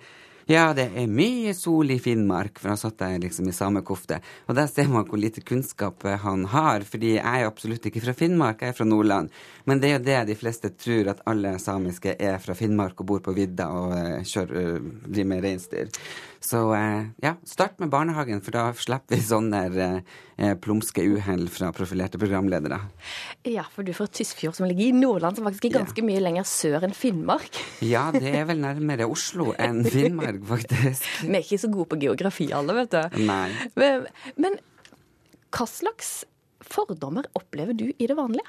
[0.46, 4.20] ja, det er mye sol i Finnmark, for han satt der liksom i samekofte.
[4.46, 8.14] Og der ser man hvor lite kunnskap han har, fordi jeg er absolutt ikke fra
[8.14, 9.35] Finnmark, jeg er fra Nordland.
[9.66, 13.11] Men det er jo det de fleste tror, at alle samiske er fra Finnmark og
[13.11, 15.90] bor på vidda og uh, kjører, uh, driver med reinsdyr.
[16.46, 16.62] Så
[17.24, 19.64] ja, start med barnehagen, for da slipper vi sånne
[20.61, 22.79] plumske uhell fra profilerte programledere.
[23.49, 26.09] Ja, for du er fra Tysfjord, som ligger i Nordland, som faktisk er ganske ja.
[26.11, 27.57] mye lenger sør enn Finnmark.
[27.94, 31.09] ja, det er vel nærmere Oslo enn Finnmark, faktisk.
[31.25, 33.18] vi er ikke så gode på geografi alle, vet du.
[33.25, 33.49] Nei.
[33.81, 34.61] Men, men
[35.57, 36.20] hva slags
[36.66, 38.49] fordommer opplever du i det vanlige?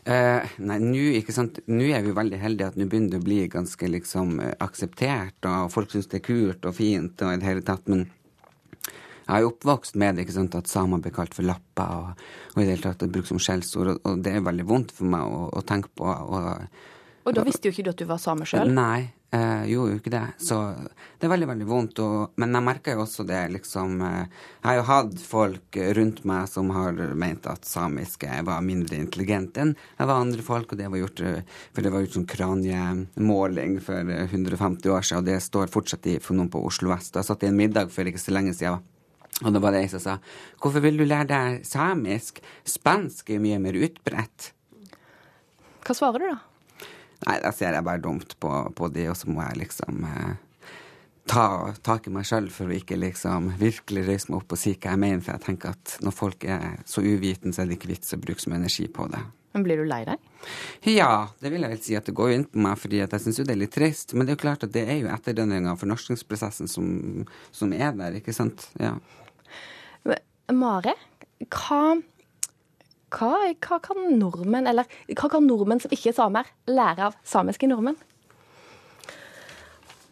[0.00, 4.38] Uh, nei, nå er vi veldig heldige at nå begynner det å bli ganske liksom
[4.60, 7.88] akseptert, og folk syns det er kult og fint og i det hele tatt.
[7.88, 8.08] Men
[9.30, 12.24] jeg er jo oppvokst med det, ikke sant, at samer blir kalt for lapper og,
[12.56, 15.06] og i det hele tatt brukt som skjellsord, og, og, det er veldig vondt for
[15.12, 16.10] meg å, å tenke på.
[16.10, 16.66] Og,
[17.28, 18.72] og da visste jo ikke du at du var same sjøl?
[18.74, 20.24] Nei, eh, gjorde jo ikke det.
[20.42, 20.58] Så
[21.20, 22.02] det er veldig, veldig vondt.
[22.02, 26.22] Og, men jeg merker jo også det, liksom eh, Jeg har jo hatt folk rundt
[26.26, 30.80] meg som har ment at samiske var mindre intelligent enn jeg var andre folk, og
[30.80, 31.42] det var gjort eh,
[31.76, 36.18] For det var gjort som kraniemåling for 150 år siden, og det står fortsatt i
[36.18, 37.14] for noen på Oslo vest.
[37.14, 38.82] Jeg satt i en middag for ikke så lenge siden.
[39.40, 40.18] Og det var det jeg som sa
[40.60, 42.40] 'Hvorfor vil du lære deg samisk?
[42.64, 44.52] Spansk er mye mer utbredt'.
[45.84, 46.38] Hva svarer du, da?
[47.26, 50.36] Nei, da ser jeg bare dumt på, på de, og så må jeg liksom eh,
[51.28, 54.72] ta tak i meg sjøl for å ikke liksom virkelig røyse meg opp og si
[54.76, 55.20] hva jeg mener.
[55.24, 58.20] For jeg tenker at når folk er så uvitende, så er det ikke vits å
[58.20, 59.22] bruke så mye energi på det.
[59.52, 60.26] Men blir du lei deg?
[60.86, 63.40] Ja, det vil jeg vel si at det går inn på meg, fordi jeg syns
[63.40, 64.14] jo det er litt trist.
[64.14, 66.86] Men det er jo klart at det er jo etterdønninga av fornorskningsprosessen som,
[67.50, 68.68] som er der, ikke sant.
[68.78, 68.94] Ja.
[70.56, 70.96] Mare,
[71.48, 72.00] hva
[73.10, 74.86] hva, hva, kan nordmenn, eller
[75.18, 77.98] hva kan nordmenn som ikke er samer, lære av samiske nordmenn?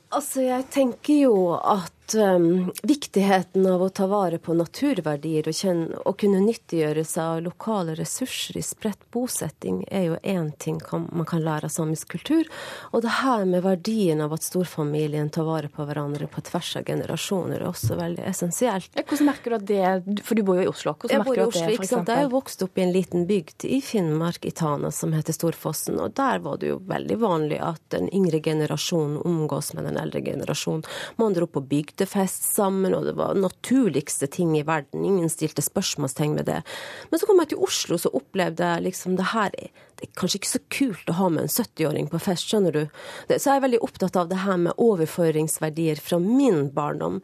[0.08, 5.54] Altså, jeg tenker jo at at um, viktigheten av å ta vare på naturverdier og,
[5.54, 10.78] kjenne, og kunne nyttiggjøre seg av lokale ressurser i spredt bosetting, er jo én ting
[10.80, 12.48] kan, man kan lære av samisk kultur.
[12.92, 16.86] Og det her med verdien av at storfamilien tar vare på hverandre på tvers av
[16.88, 18.90] generasjoner, er også veldig essensielt.
[18.96, 20.94] Hvordan merker du at det For du bor jo i Oslo.
[20.94, 22.22] Hvordan jeg du at Oslo, det, for eksempel?
[22.22, 26.00] Jeg vokst opp i en liten bygd i Finnmark, i Tana, som heter Storfossen.
[26.00, 30.22] Og der var det jo veldig vanlig at den yngre generasjonen omgås med den eldre
[30.24, 30.86] generasjonen.
[31.20, 31.64] Man dro på
[31.98, 35.04] bygdefest sammen, og det var naturligste ting i verden.
[35.04, 36.62] Ingen stilte spørsmålstegn med det.
[37.10, 39.50] Men så kom jeg til Oslo, så opplevde jeg liksom det her
[39.98, 42.84] Det er kanskje ikke så kult å ha med en 70-åring på fest, skjønner du.
[43.26, 47.18] Så jeg er veldig opptatt av det her med overføringsverdier fra min barndom.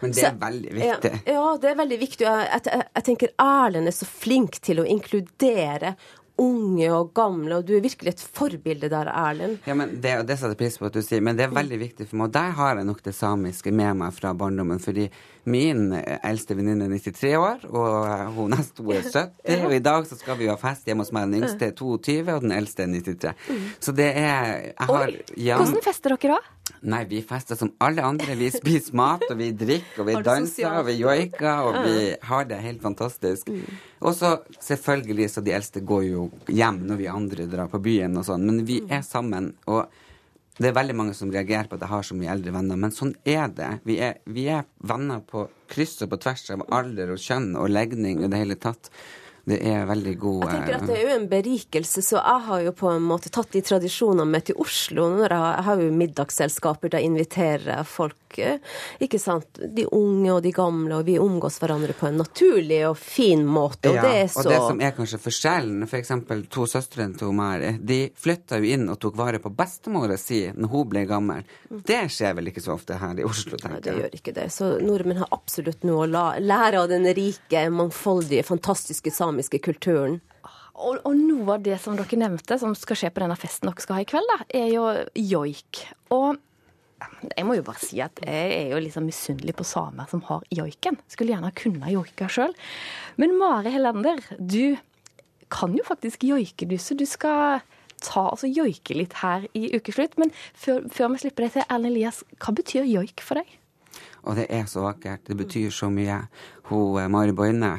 [0.00, 1.12] Men det er så, veldig viktig.
[1.22, 2.26] Ja, ja, det er veldig viktig.
[2.26, 5.94] Jeg, jeg, jeg tenker Erlend er så flink til å inkludere
[6.38, 9.58] unge og gamle, og du er virkelig et forbilde der, Erlend.
[9.64, 11.78] Ja, men det, det setter jeg pris på at du sier, men det er veldig
[11.80, 12.28] viktig for meg.
[12.28, 14.82] Og der har jeg nok det samiske med meg fra barndommen.
[14.82, 15.08] fordi
[15.46, 19.06] min eldste venninne er 93 år, og hun neste hun er
[19.46, 19.64] 70.
[19.64, 21.30] Og i dag så skal vi ha fest hjemme hos meg.
[21.30, 23.32] Den yngste er 22, og den eldste er 93.
[23.80, 26.55] Så det er jeg har, ja, Hvordan fester dere da?
[26.86, 28.34] Nei, vi fester som alle andre.
[28.38, 32.00] Vi spiser mat, og vi drikker, og vi danser, og vi joiker, og vi
[32.30, 33.50] har det helt fantastisk.
[34.00, 38.18] Og så selvfølgelig, så de eldste går jo hjem når vi andre drar på byen
[38.18, 39.54] og sånn, men vi er sammen.
[39.66, 39.86] og
[40.56, 42.94] det er veldig mange som reagerer på at jeg har så mye eldre venner, men
[42.94, 43.68] sånn er det.
[43.84, 47.68] Vi er, vi er venner på kryss og på tvers av alder og kjønn og
[47.74, 48.88] legning i det hele tatt.
[49.46, 52.62] Det er veldig god Jeg tenker at Det er jo en berikelse, så jeg har
[52.64, 55.04] jo på en måte tatt de tradisjonene med til Oslo.
[55.20, 58.40] Når jeg, jeg har jo middagsselskaper, da inviterer folk,
[59.00, 62.98] ikke sant, de unge og de gamle, og vi omgås hverandre på en naturlig og
[62.98, 63.92] fin måte.
[63.92, 66.12] Og ja, det er så Og det som er kanskje forskjellen, f.eks.
[66.26, 70.42] For to søstrene til Mari, de flytta jo inn og tok vare på bestemora si
[70.50, 71.46] når hun ble gammel.
[71.70, 73.86] Det skjer vel ikke så ofte her i Oslo, tenker jeg.
[73.86, 74.50] Ja, det gjør ikke det.
[74.58, 80.20] Så nordmenn har absolutt noe å lære av den rike, mangfoldige, fantastiske samiske samiske kulturen.
[80.76, 83.80] Og, og, noe av det som dere nevnte, som skal skje på denne festen dere
[83.80, 84.84] skal ha i kveld, da, er jo
[85.16, 85.86] joik.
[86.12, 86.36] Og
[87.32, 90.44] jeg må jo bare si at jeg er jo liksom misunnelig på samer som har
[90.52, 90.98] joiken.
[91.12, 92.52] Skulle gjerne kunne joika sjøl.
[93.20, 94.76] Men Mari Hellander, du
[95.52, 96.76] kan jo faktisk joike, du.
[96.80, 97.62] Så du skal
[98.04, 100.16] ta altså joike litt her i ukeslutt.
[100.20, 103.56] Men før, før vi slipper deg til, Erlend Elias, hva betyr joik for deg?
[104.26, 105.24] Og det er så vakkert.
[105.28, 106.24] Det betyr så mye.
[106.68, 107.76] Hun eh, Mari Boine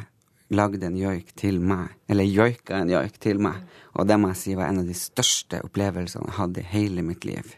[0.54, 3.64] lagde en joik til meg, eller joika en joik til meg.
[3.98, 7.04] Og det må jeg si var en av de største opplevelsene jeg hadde i hele
[7.06, 7.56] mitt liv.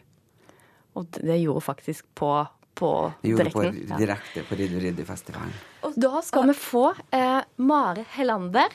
[0.98, 2.32] Og det gjorde faktisk på,
[2.74, 3.78] på direkten?
[3.86, 5.54] På, direkte på Riddu-Riddu-festivalen.
[5.86, 8.74] Og da skal vi få eh, Mare Hellander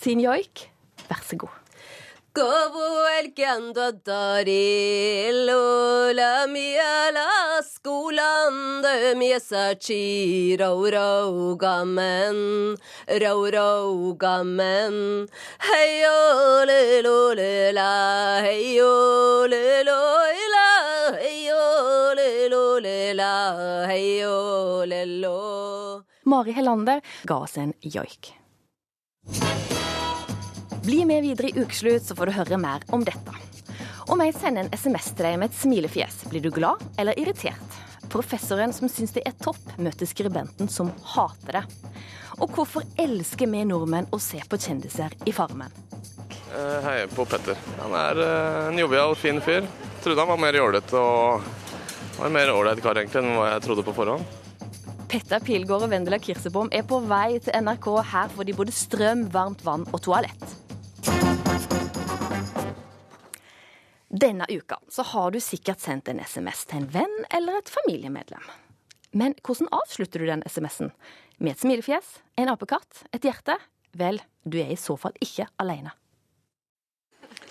[0.00, 0.66] sin joik.
[1.06, 1.59] Vær så god.
[2.32, 3.34] Gobo el
[4.04, 12.76] dari lola mia la skolande mesa chi rau rau gamen
[13.20, 15.26] rau rau gamen
[15.58, 18.40] hei o le lo le la.
[18.44, 20.00] Hei o le lo
[20.54, 21.18] la.
[21.18, 23.86] Hei o le lo le la.
[23.88, 26.04] Hei o le lo.
[26.24, 27.00] Mari Helander.
[27.26, 28.34] Ga oss en joik.
[30.90, 33.34] Bli med videre i Ukeslutt, så får du høre mer om dette.
[34.10, 37.76] Om jeg sender en SMS til deg med et smilefjes, blir du glad eller irritert?
[38.10, 41.62] Professoren som syns det er topp, møter skribenten som hater det.
[42.42, 45.70] Og hvorfor elsker vi nordmenn å se på kjendiser i Farmen?
[46.50, 47.60] Jeg heier på Petter.
[47.84, 49.68] Han er eh, en jovial, fin fyr.
[49.68, 51.46] Jeg trodde han var mer jålete og
[52.16, 54.26] var en mer ålreit kar egentlig enn hva jeg trodde på forhånd.
[55.06, 57.88] Petter Pilgaard og Vendela Kirsebom er på vei til NRK.
[58.10, 60.58] Her får de både strøm, varmt vann og toalett.
[64.12, 68.42] Denne uka så har du sikkert sendt en SMS til en venn eller et familiemedlem.
[69.14, 70.90] Men hvordan avslutter du den SMS-en?
[71.38, 73.54] Med et smilefjes, en apekatt, et hjerte?
[73.94, 75.94] Vel, du er i så fall ikke alene.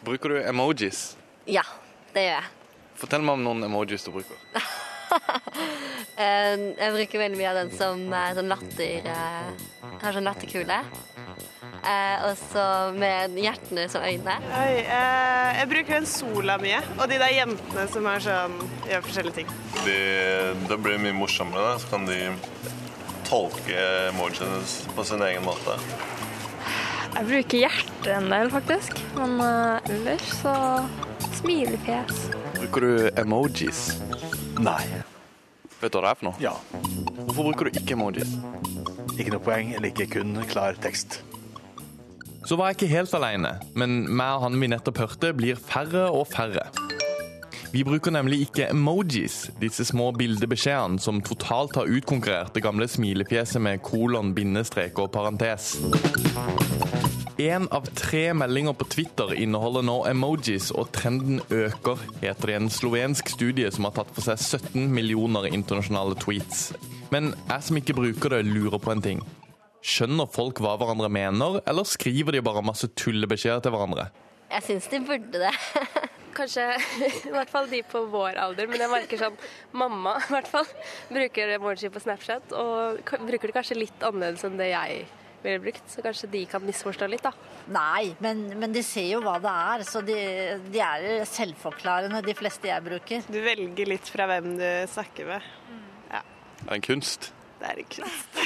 [0.03, 1.15] Bruker du emojis?
[1.47, 1.63] Ja,
[2.11, 2.51] det gjør jeg.
[2.99, 4.43] Fortell meg om noen emojis du bruker.
[6.79, 9.49] jeg bruker veldig mye av den som er sånn latter eh,
[10.01, 10.79] Har sånn latterkule.
[11.79, 14.35] Eh, og så med hjertene som øyne.
[14.59, 18.57] Oi, eh, jeg bruker den sola mye, og de der jentene som er sånn,
[18.89, 19.53] gjør forskjellige ting.
[19.85, 19.99] De,
[20.69, 21.81] det blir mye morsommere, da.
[21.81, 22.19] Så kan de
[23.29, 24.63] tolke emojiene
[24.95, 25.77] på sin egen måte.
[27.09, 28.99] Jeg bruker hjertet en del, faktisk.
[29.17, 30.55] Men uh, ellers så
[31.39, 32.27] smilefjes.
[32.59, 33.87] Bruker du emojis?
[34.59, 34.83] Nei.
[35.79, 36.39] Vet du hva det er for noe?
[36.43, 36.53] Ja.
[37.29, 38.33] Hvorfor bruker du ikke emojis?
[39.15, 39.71] Ikke noe poeng.
[39.71, 41.21] Jeg liker kun klar tekst.
[42.47, 46.07] Så var jeg ikke helt alene, men meg og han vi nettopp hørte, blir færre
[46.11, 46.65] og færre.
[47.69, 53.61] Vi bruker nemlig ikke emojis, disse små bildebeskjedene som totalt har utkonkurrert det gamle smilefjeset
[53.61, 55.75] med kolon, bindestrek og parentes.
[57.39, 62.57] Én av tre meldinger på Twitter inneholder nå emojis, og trenden øker, heter det i
[62.57, 66.65] en slovensk studie som har tatt for seg 17 millioner internasjonale tweets.
[67.15, 69.21] Men jeg som ikke bruker det, lurer på en ting.
[69.79, 74.09] Skjønner folk hva hverandre mener, eller skriver de bare masse tullebeskjeder til hverandre?
[74.49, 75.53] Jeg syns de burde det.
[76.41, 76.65] Kanskje
[77.07, 79.39] i hvert fall de på vår alder, men jeg merker sånn
[79.79, 80.67] mamma i hvert fall
[81.07, 82.99] bruker emoji på Snapchat, og
[83.31, 85.07] bruker det kanskje litt annerledes enn det jeg
[85.43, 87.33] ville brukt, så kanskje de kan misforstå litt, da.
[87.73, 90.17] Nei, men, men de ser jo hva det er, så de,
[90.71, 93.27] de er selvforklarende, de fleste jeg bruker.
[93.29, 95.51] Du velger litt fra hvem du snakker med.
[96.09, 96.23] Ja.
[96.63, 97.31] Det er en kunst.
[97.59, 98.41] Det er en kunst.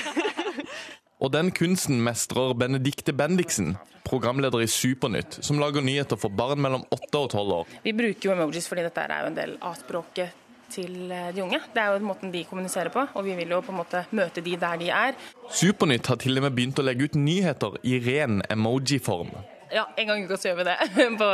[1.24, 6.84] Og den kunsten mestrer Benedikte Bendiksen, programleder i Supernytt, som lager nyheter for barn mellom
[6.92, 7.76] 8 og 12 år.
[7.86, 10.43] Vi bruker jo emojis fordi dette er jo en del av språket
[10.74, 11.60] til eh, de unge.
[11.74, 14.44] Det er jo måten de kommuniserer på, og vi vil jo på en måte møte
[14.46, 15.18] de der de er.
[15.54, 19.34] Supernytt har til og med begynt å legge ut nyheter i ren emoji-form.
[19.74, 20.78] Ja, en gang i uka så gjør vi det
[21.22, 21.30] på,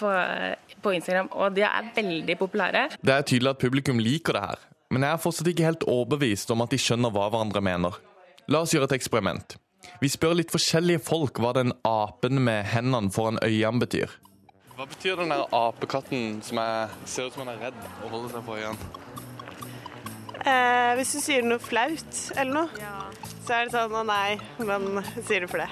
[0.00, 0.12] på,
[0.84, 2.86] på Instagram, og de er veldig populære.
[3.00, 6.52] Det er tydelig at publikum liker det her, men jeg er fortsatt ikke helt overbevist
[6.52, 7.96] om at de skjønner hva hverandre mener.
[8.50, 9.56] La oss gjøre et eksperiment.
[10.00, 14.12] Vi spør litt forskjellige folk hva den apen med hendene foran øynene betyr.
[14.80, 18.30] Hva betyr den der apekatten som er, ser ut som han er redd og holder
[18.32, 18.86] seg for øynene?
[20.40, 22.86] Eh, hvis du sier noe flaut eller noe,
[23.44, 25.68] så er det sånn å nei, men sier du for det?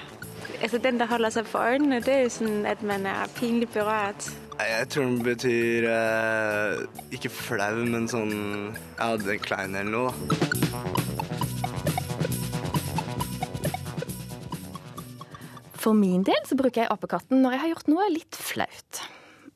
[0.59, 3.71] Altså Den der holder seg for øynene, det er jo sånn at man er pinlig
[3.73, 4.29] berørt.
[4.61, 6.85] Jeg tror den betyr eh,
[7.17, 8.37] ikke flau, men sånn
[8.77, 10.13] ja, den kleine klein eller noe.
[10.69, 11.28] da.
[15.79, 19.01] For min del så bruker jeg apekatten når jeg har gjort noe litt flaut.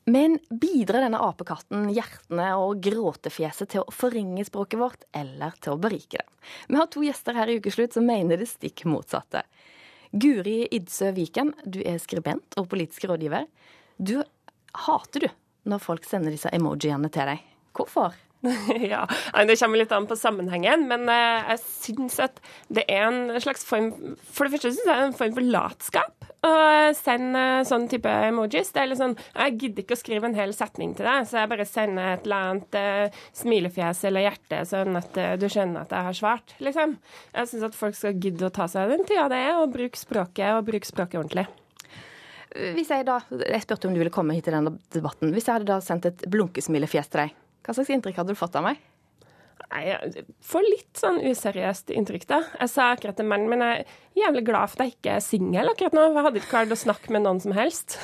[0.07, 5.79] Men bidrar denne apekatten hjertene og gråtefjeset til å forringe språket vårt, eller til å
[5.79, 6.27] berike det?
[6.67, 9.45] Vi har to gjester her i Ukeslutt som mener det stikk motsatte.
[10.11, 13.47] Guri Idsø Viken, du er skribent og politisk rådgiver.
[13.97, 14.19] Du
[14.87, 15.29] hater du
[15.71, 17.47] når folk sender disse emojiene til deg.
[17.73, 18.15] Hvorfor?
[18.93, 19.05] ja,
[19.47, 23.63] Det kommer litt an på sammenhengen, men eh, jeg syns at det er en slags
[23.67, 23.93] form
[24.27, 26.51] For det første syns jeg det er en form for latskap å
[26.97, 28.73] sende sånn type emojis.
[28.75, 31.39] Det er litt sånn Jeg gidder ikke å skrive en hel setning til deg, så
[31.39, 35.85] jeg bare sender et eller annet eh, smilefjes eller hjerte, sånn at eh, du skjønner
[35.85, 36.97] at jeg har svart, liksom.
[37.31, 39.99] Jeg syns at folk skal gidde å ta seg den tida det er, og bruke
[39.99, 41.47] språket, og bruke språket ordentlig.
[42.53, 45.31] Hvis Jeg da, jeg spurte om du ville komme hit til denne debatten.
[45.33, 48.57] Hvis jeg hadde da sendt et blunkesmilefjes til deg, hva slags inntrykk hadde du fått
[48.59, 48.81] av meg?
[49.71, 52.41] Nei, Jeg får litt sånn useriøst inntrykk, da.
[52.59, 55.23] Jeg sa akkurat til mannen min jeg er jævlig glad for at jeg ikke er
[55.25, 56.09] singel akkurat nå.
[56.09, 57.97] Jeg hadde ikke klart å snakke med noen som helst.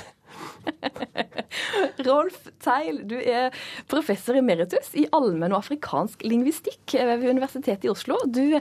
[2.08, 3.56] Rolf Teil, du er
[3.92, 8.20] professor emeritus i allmenn og afrikansk lingvistikk ved Universitetet i Oslo.
[8.26, 8.60] Du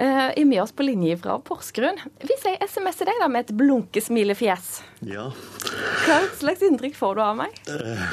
[0.00, 2.00] eh, er med oss på linje fra Porsgrunn.
[2.24, 4.70] Hvis jeg SMS-er deg da med et blunkesmilefjes,
[5.06, 5.28] Ja.
[6.06, 7.56] hva slags inntrykk får du av meg?
[7.68, 8.04] Eh,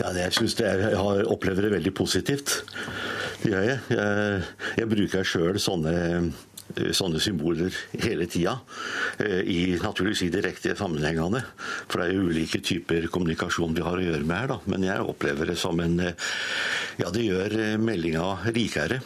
[0.00, 2.62] ja det, jeg synes er, jeg har opplever det veldig positivt.
[3.42, 3.80] Det gjør jeg.
[3.96, 4.42] Jeg,
[4.80, 6.30] jeg bruker sjøl sånne eh,
[6.94, 8.52] sånne symboler hele tida.
[9.20, 11.40] I naturligvis i direkte sammenhengene.
[11.90, 14.52] For det er jo ulike typer kommunikasjon vi har å gjøre med her.
[14.52, 14.58] da.
[14.70, 19.00] Men jeg opplever det som en Ja, det gjør meldinga rikere.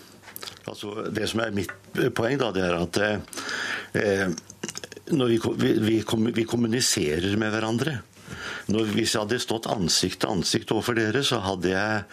[0.70, 1.72] Altså, det som er mitt
[2.16, 3.00] poeng, da, det er at
[4.00, 4.28] eh,
[5.12, 5.98] når vi, vi,
[6.32, 7.98] vi, kommuniserer med hverandre.
[8.72, 12.04] Når, Hvis jeg hadde stått ansikt til ansikt overfor dere, så hadde jeg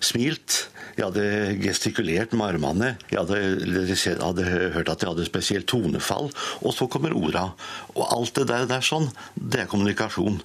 [0.00, 0.68] smilt.
[0.96, 1.24] Jeg hadde
[1.60, 2.94] gestikulert med armene.
[3.12, 6.30] Jeg hadde, hadde hørt at jeg hadde spesielt tonefall.
[6.64, 7.50] Og så kommer orda.
[7.94, 10.40] Og alt det der, der sånn, det er kommunikasjon.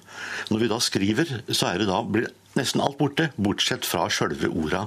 [0.52, 4.50] Når vi da skriver, så er det da, blir nesten alt borte, bortsett fra sjølve
[4.52, 4.82] orda.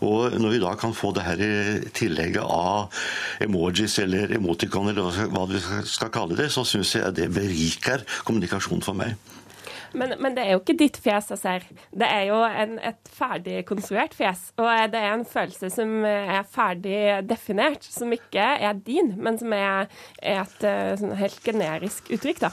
[0.00, 1.50] Og når vi da kan få det her i
[1.92, 2.88] tillegget av
[3.44, 5.60] emojis eller emoticon, eller hva- vi
[5.92, 9.12] skal kalle det, så syns jeg det beriker kommunikasjon for meg.
[9.98, 11.66] Men, men det er jo ikke ditt fjes jeg ser.
[11.92, 14.50] Det er jo en, et ferdig konstruert fjes.
[14.60, 19.52] Og det er en følelse som er ferdig definert, som ikke er din, men som
[19.56, 19.90] er,
[20.22, 22.52] er et eh, sånn helt generisk uttrykk, da.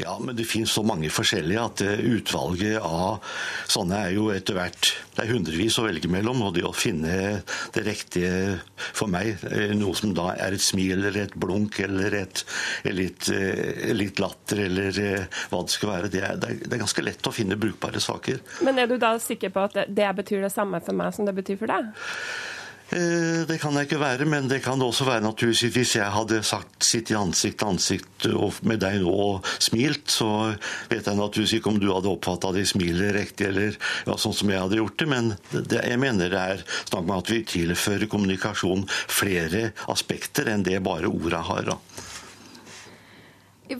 [0.00, 3.24] Ja, men det finnes så mange forskjellige at eh, utvalget av
[3.70, 7.40] sånne er jo etter hvert Det er hundrevis å velge mellom, og det å finne
[7.74, 12.18] det riktige for meg, eh, noe som da er et smil eller et blunk eller
[12.20, 12.44] et,
[12.86, 13.30] litt,
[14.20, 15.00] latter eller
[15.50, 18.00] hva det skal være, det er, det er det er ganske lett å finne brukbare
[18.02, 18.42] saker.
[18.66, 21.32] Men er du da sikker på at det, betyr det samme for meg som det
[21.36, 21.88] betyr for deg?
[22.92, 26.12] Eh, Det kan jeg ikke være, men det kan det også være naturligvis hvis jeg
[26.12, 28.28] hadde sagt sitt i ansikt til ansikt
[28.62, 30.28] med deg nå og smilt, så
[30.90, 33.72] vet jeg naturligvis ikke om du hadde oppfatta det smilet riktig eller
[34.06, 37.16] ja, sånn som jeg hadde gjort det, men det, jeg mener det er snakk om
[37.16, 41.72] at vi tilfører kommunikasjon flere aspekter enn det bare orda har.
[41.72, 41.80] da.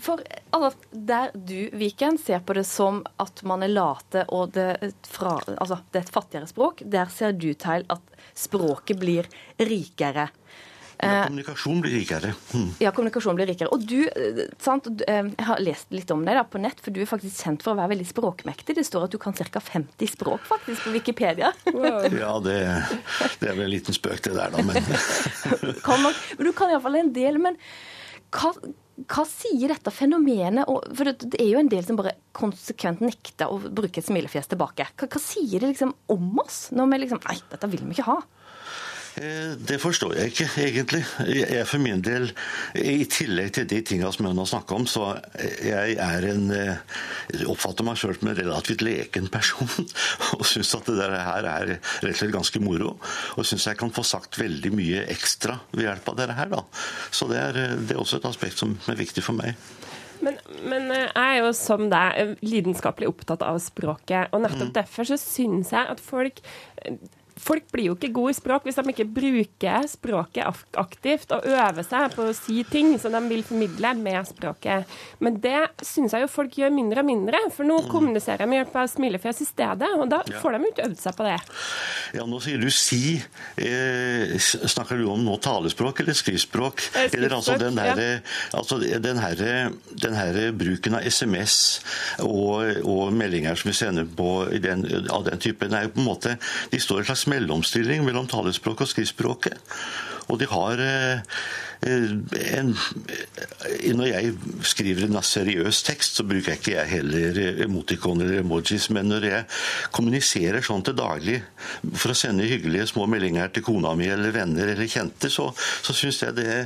[0.02, 4.94] For altså, der du, Viken, ser på det som at man er late og det,
[5.06, 9.30] fra, altså, det er et fattigere språk, der ser du til at språket blir
[9.62, 10.28] rikere.
[10.96, 12.30] Ja, kommunikasjon blir rikere.
[12.54, 12.68] Mm.
[12.80, 13.68] Ja, kommunikasjon blir rikere.
[13.74, 16.90] Og du, eh, sant, eh, jeg har lest litt om deg da, på nett, for
[16.90, 18.78] du er faktisk kjent for å være veldig språkmektig.
[18.78, 19.60] Det står at du kan ca.
[19.60, 21.52] 50 språk faktisk på Wikipedia.
[21.66, 22.56] Ja, det,
[23.40, 24.80] det er vel en liten spøk det der, da, men
[25.86, 27.38] Kan nok, men du kan iallfall en del.
[27.44, 27.60] Men
[28.32, 28.54] hva,
[29.04, 30.64] hva sier dette fenomenet?
[30.96, 34.88] For det, er jo en del som bare konsekvent nekter å bruke et smilefjes tilbake.
[34.96, 36.70] Hva, hva sier det liksom om oss?
[36.72, 38.18] Når vi liksom Nei, dette vil vi ikke ha.
[39.16, 41.02] Eh, Det forstår jeg ikke, egentlig.
[41.26, 42.28] Jeg for min del,
[42.76, 45.06] i tillegg til de tingene som jeg nå snakker om, så
[45.64, 49.70] jeg er en jeg oppfatter meg sjøl som en relativt leken person.
[50.36, 52.96] Og syns at det der her er rett og slett ganske moro.
[53.36, 56.62] Og syns jeg kan få sagt veldig mye ekstra ved hjelp av dette her, da.
[57.10, 59.56] Så det er, det er også et aspekt som er viktig for meg.
[60.24, 64.70] Men, men eh, jeg er jo som deg eh, lidenskapelig opptatt av språket, og nettopp
[64.70, 64.76] Mm.
[64.78, 66.40] derfor så syns jeg at folk
[67.36, 71.84] Folk blir jo ikke gode i språk hvis de ikke bruker språket aktivt og øver
[71.84, 74.86] seg på å si ting som de vil formidle med språket.
[75.20, 78.62] Men det syns jeg jo folk gjør mindre og mindre, for nå kommuniserer de med
[78.62, 80.32] hjelp av smilefjes i stedet, og da Mm.
[80.32, 80.40] Ja.
[80.40, 81.36] får de jo ikke øvd seg på det.
[82.16, 83.22] Ja, Nå sier du si.
[83.60, 86.80] Eh, snakker du om nå talespråk eller skriftspråk?
[86.80, 88.22] skriftspråk Eller altså den her,
[88.56, 89.70] altså den her,
[90.02, 91.80] den her bruken av SMS
[92.24, 94.30] og, og meldinger som vi sender på
[94.62, 96.34] den, av den typen, er jo på en måte
[96.72, 99.76] De står i en mellomstilling mellom talespråk og skriftspråket.
[100.26, 101.36] Og de har eh,
[101.86, 104.32] en, eh, Når jeg
[104.66, 109.26] skriver en seriøs tekst, så bruker jeg ikke jeg heller emotikon eller emojis, men når
[109.28, 109.44] jeg
[109.94, 111.38] kommuniserer sånn til daglig
[111.94, 115.94] for å sende hyggelige små meldinger til kona mi eller venner eller kjente, så, så
[115.94, 116.58] syns jeg det,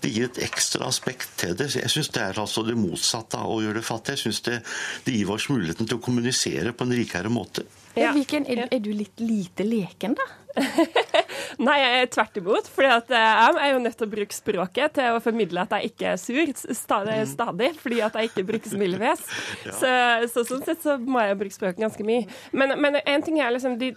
[0.00, 1.72] det gir et ekstra aspekt til det.
[1.76, 4.16] Jeg syns det er altså det motsatte av å gjøre det fattig.
[4.16, 4.58] Jeg syns det,
[5.04, 7.66] det gir oss muligheten til å kommunisere på en rikere måte.
[7.98, 8.12] Ja.
[8.16, 10.28] Hvilken, er, er du litt lite leken, da?
[11.66, 12.68] Nei, jeg er tvert imot.
[12.72, 16.12] For jeg er jo nødt til å bruke språket til å formidle at jeg ikke
[16.14, 19.26] er sur stadig, stadig fordi at jeg ikke bruker smilefjes.
[19.82, 19.90] Så,
[20.32, 22.24] så sånn sett så må jeg jo bruke språket ganske mye.
[22.56, 23.92] Men, men en ting er liksom de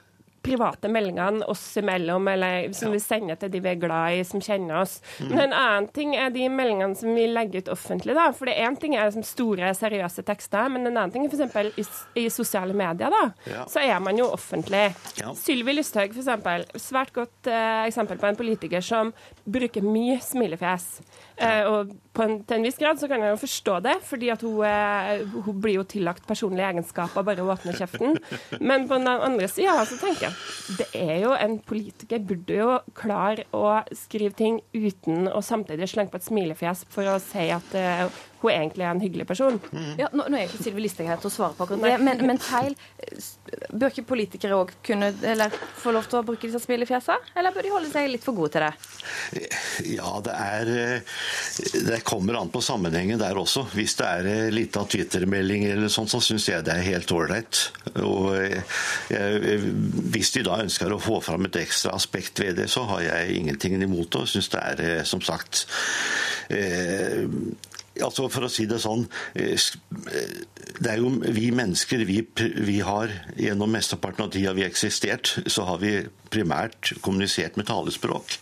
[0.45, 4.43] private meldingene oss imellom, eller som vi sender til de vi er glad i, som
[4.43, 4.99] kjenner oss.
[5.19, 5.29] Mm.
[5.31, 8.15] Men en annen ting er de meldingene som vi legger ut offentlig.
[8.17, 8.29] da.
[8.35, 11.79] For det én ting er liksom store, seriøse tekster, men en annen ting er f.eks.
[11.81, 11.85] I,
[12.25, 13.11] i sosiale medier.
[13.13, 13.65] da, Ja.
[13.69, 14.87] Så er man jo offentlig.
[15.19, 15.33] Ja.
[15.37, 16.81] Sylvi Lysthaug, f.eks.
[16.85, 19.13] Svært godt eh, eksempel på en politiker som
[19.45, 20.99] bruker mye smilefjes.
[21.35, 21.91] Eh, og
[22.23, 25.25] en, til en viss grad så kan jeg jo forstå det, fordi at hun, eh,
[25.45, 28.19] hun blir jo tillagt personlige egenskaper bare hun åpner kjeften.
[28.61, 32.69] Men på den andre sida så tenker jeg det er jo en politiker burde jo
[32.97, 37.75] klare å skrive ting uten å samtidig slenge på et smilefjes for å si at
[37.77, 38.07] eh,
[38.41, 39.59] hun egentlig er en hyggelig person.
[39.99, 42.23] Ja, nå, nå er ikke Sylvi Listhaug her til å svare på akkurat det, men,
[42.27, 42.75] men feil
[43.75, 47.33] Bør ikke politikere òg kunne eller få lov til å bruke disse smilefjesene?
[47.37, 48.71] Eller bør de holde seg litt for gode til det?
[49.93, 51.13] Ja, det er eh,
[51.91, 53.65] Det kommer an på sammenhengen der også.
[53.75, 57.13] Hvis det er en litt av Twitter-melding eller sånn, så syns jeg det er helt
[57.15, 57.61] ålreit.
[57.95, 59.69] Eh,
[60.15, 63.39] hvis de da ønsker å få fram et ekstra aspekt ved det, så har jeg
[63.39, 64.25] ingenting imot det.
[64.25, 65.65] Og syns det er eh, som sagt
[66.49, 67.25] eh,
[68.03, 69.05] Altså For å si det sånn
[69.39, 70.37] eh, eh,
[70.79, 72.19] Det er jo vi mennesker, vi,
[72.67, 75.97] vi har gjennom mesteparten av tida vi har eksistert, så har vi
[76.33, 78.35] primært kommunisert med talespråk.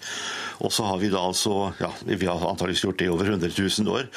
[0.66, 3.52] Og så har vi da altså Ja, vi har antakeligvis gjort det i over 100
[3.54, 4.10] 000 år.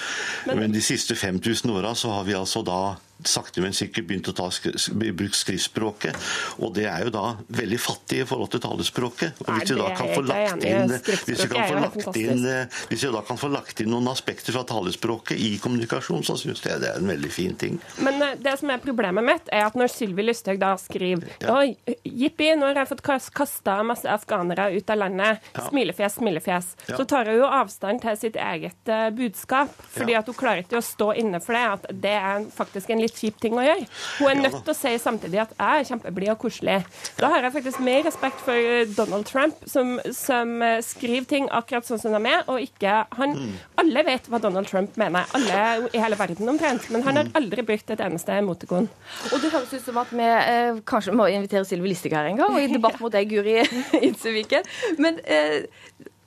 [0.49, 4.35] Men, de siste 5000 åra så har vi altså da sakte, men sikkert begynt å
[4.37, 4.51] ta
[4.93, 6.17] bruke skriftspråket.
[6.61, 9.43] Og det er jo da veldig fattig i forhold til talespråket.
[9.47, 12.45] Og hvis vi da kan få lagt inn, hvis vi kan få lagt inn
[12.89, 16.62] hvis vi da kan få lagt inn noen aspekter fra talespråket i kommunikasjon, så syns
[16.64, 17.79] jeg det er en veldig fin ting.
[18.03, 21.75] Men eh, det som er problemet mitt, er at når Sylvi Lysthaug da skriver Oi,
[22.05, 23.05] jippi, nå har jeg fått
[23.37, 25.45] kasta masse afghanere ut av landet.
[25.55, 25.67] Ja.
[25.71, 26.73] Smilefjes, smilefjes.
[26.87, 26.99] Ja.
[26.99, 29.75] Så tar hun jo avstand til sitt eget eh, budskap.
[29.97, 31.64] Fordi at hun klarer ikke å stå inne for det.
[31.77, 33.87] At det er faktisk en veldig kjip ting å gjøre.
[34.19, 36.79] Hun er nødt til å si samtidig at jeg er kjempeblid og koselig.
[37.19, 41.49] Da har jeg faktisk mer respekt for eh, Donald Trump, som, som eh, skriver ting
[41.55, 43.37] akkurat sånn som de er, og ikke han.
[43.81, 47.65] Alle vet hva Donald Trump mener, alle i hele verden omtrent, men han har aldri
[47.67, 48.89] brukt et eneste emotikon.
[49.33, 52.41] Og det høres ut som at vi eh, kanskje må invitere Sylvi Listhaug her en
[52.43, 53.61] gang, og i debatt mot deg, Guri
[54.07, 54.67] Idseviken.
[55.03, 55.67] Men eh,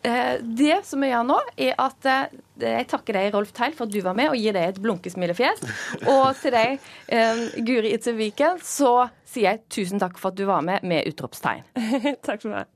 [0.01, 3.93] det som vi gjør nå, er at eh, jeg takker deg, Rolf Teil, for at
[3.93, 5.63] du var med, og gir deg et blunkesmilefjes.
[6.07, 10.63] Og til deg, eh, Guri Itzeviken, så sier jeg tusen takk for at du var
[10.65, 11.67] med med utropstegn.
[12.27, 12.75] takk for meg.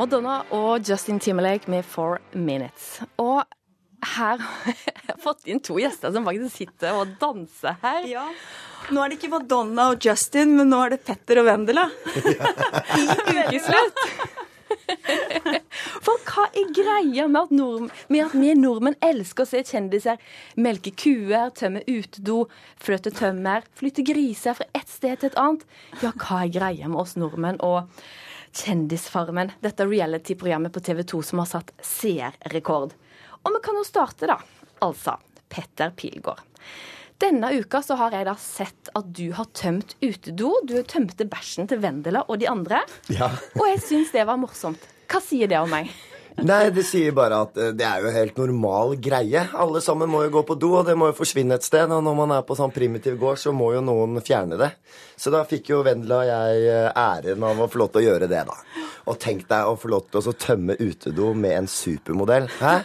[0.00, 3.02] Madonna og Justin Timberlake med Four Minutes.
[3.20, 3.42] Og
[4.16, 4.78] her har
[5.10, 8.06] jeg fått inn to gjester som faktisk sitter og danser her.
[8.08, 8.26] Ja.
[8.90, 11.86] Nå er det ikke Madonna og Justin, men nå er det Petter og Vendela.
[12.98, 13.06] I
[13.46, 14.04] ukeslutt.
[16.04, 20.18] For hva er greia med at, nord, med at vi nordmenn elsker å se kjendiser
[20.58, 22.44] melke kuer, tømme utedo,
[22.82, 25.66] flytte tømmer, flytte griser fra et sted til et annet?
[26.02, 27.90] Ja, hva er greia med oss nordmenn og
[28.50, 32.96] Kjendisfarmen, dette reality-programmet på TV 2 som har satt seerrekord?
[33.44, 34.40] Og vi kan jo starte, da.
[34.82, 35.14] Altså,
[35.46, 36.42] Petter Pilgaard.
[37.20, 40.54] Denne uka så har jeg da sett at du har tømt utedo.
[40.64, 42.80] Du tømte bæsjen til Vendela og de andre.
[43.12, 43.28] Ja.
[43.58, 44.80] Og jeg syns det var morsomt.
[45.10, 45.90] Hva sier det om meg?
[46.46, 49.42] Nei, det sier bare at eh, det er jo helt normal greie.
[49.52, 51.90] Alle sammen må jo gå på do, og det må jo forsvinne et sted.
[51.92, 54.70] Og når man er på sånn primitiv gård, så må jo noen fjerne det.
[55.20, 58.06] Så da fikk jo Vendela og jeg eh, æren av å få lov til å
[58.06, 58.86] gjøre det, da.
[59.10, 62.48] Og tenk deg å få lov til å tømme utedo med en supermodell.
[62.62, 62.78] Hæ?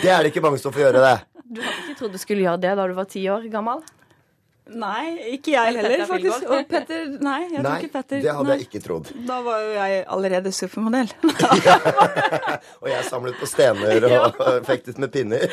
[0.00, 1.39] Det er det ikke mange som får gjøre, det.
[1.50, 3.82] Du hadde ikke trodd du skulle gjøre det da du var ti år gammel?
[4.70, 6.44] Nei, ikke jeg heller, faktisk.
[6.46, 8.58] Og Petter Nei, jeg tror ikke Petter det hadde nei.
[8.60, 9.10] jeg ikke trodd.
[9.26, 11.10] Da var jo jeg allerede supermodell.
[12.82, 14.38] Og jeg samlet på stener og
[14.70, 15.50] fektet med pinner.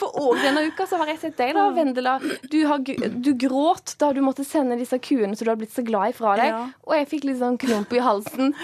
[0.00, 2.14] For òg denne uka så har jeg sett deg, da, Vendela.
[2.52, 5.84] Du, har, du gråt da du måtte sende disse kuene som du har blitt så
[5.84, 6.54] glad i fra deg.
[6.54, 6.62] Ja.
[6.86, 8.54] Og jeg fikk litt sånn klump i halsen.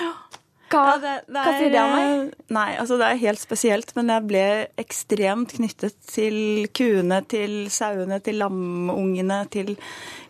[0.67, 0.97] Hva,
[1.31, 2.33] hva sier det om meg?
[2.51, 4.45] Nei, altså det er helt spesielt, men jeg ble
[4.83, 9.77] ekstremt knyttet til kuene, til sauene, til lamungene, til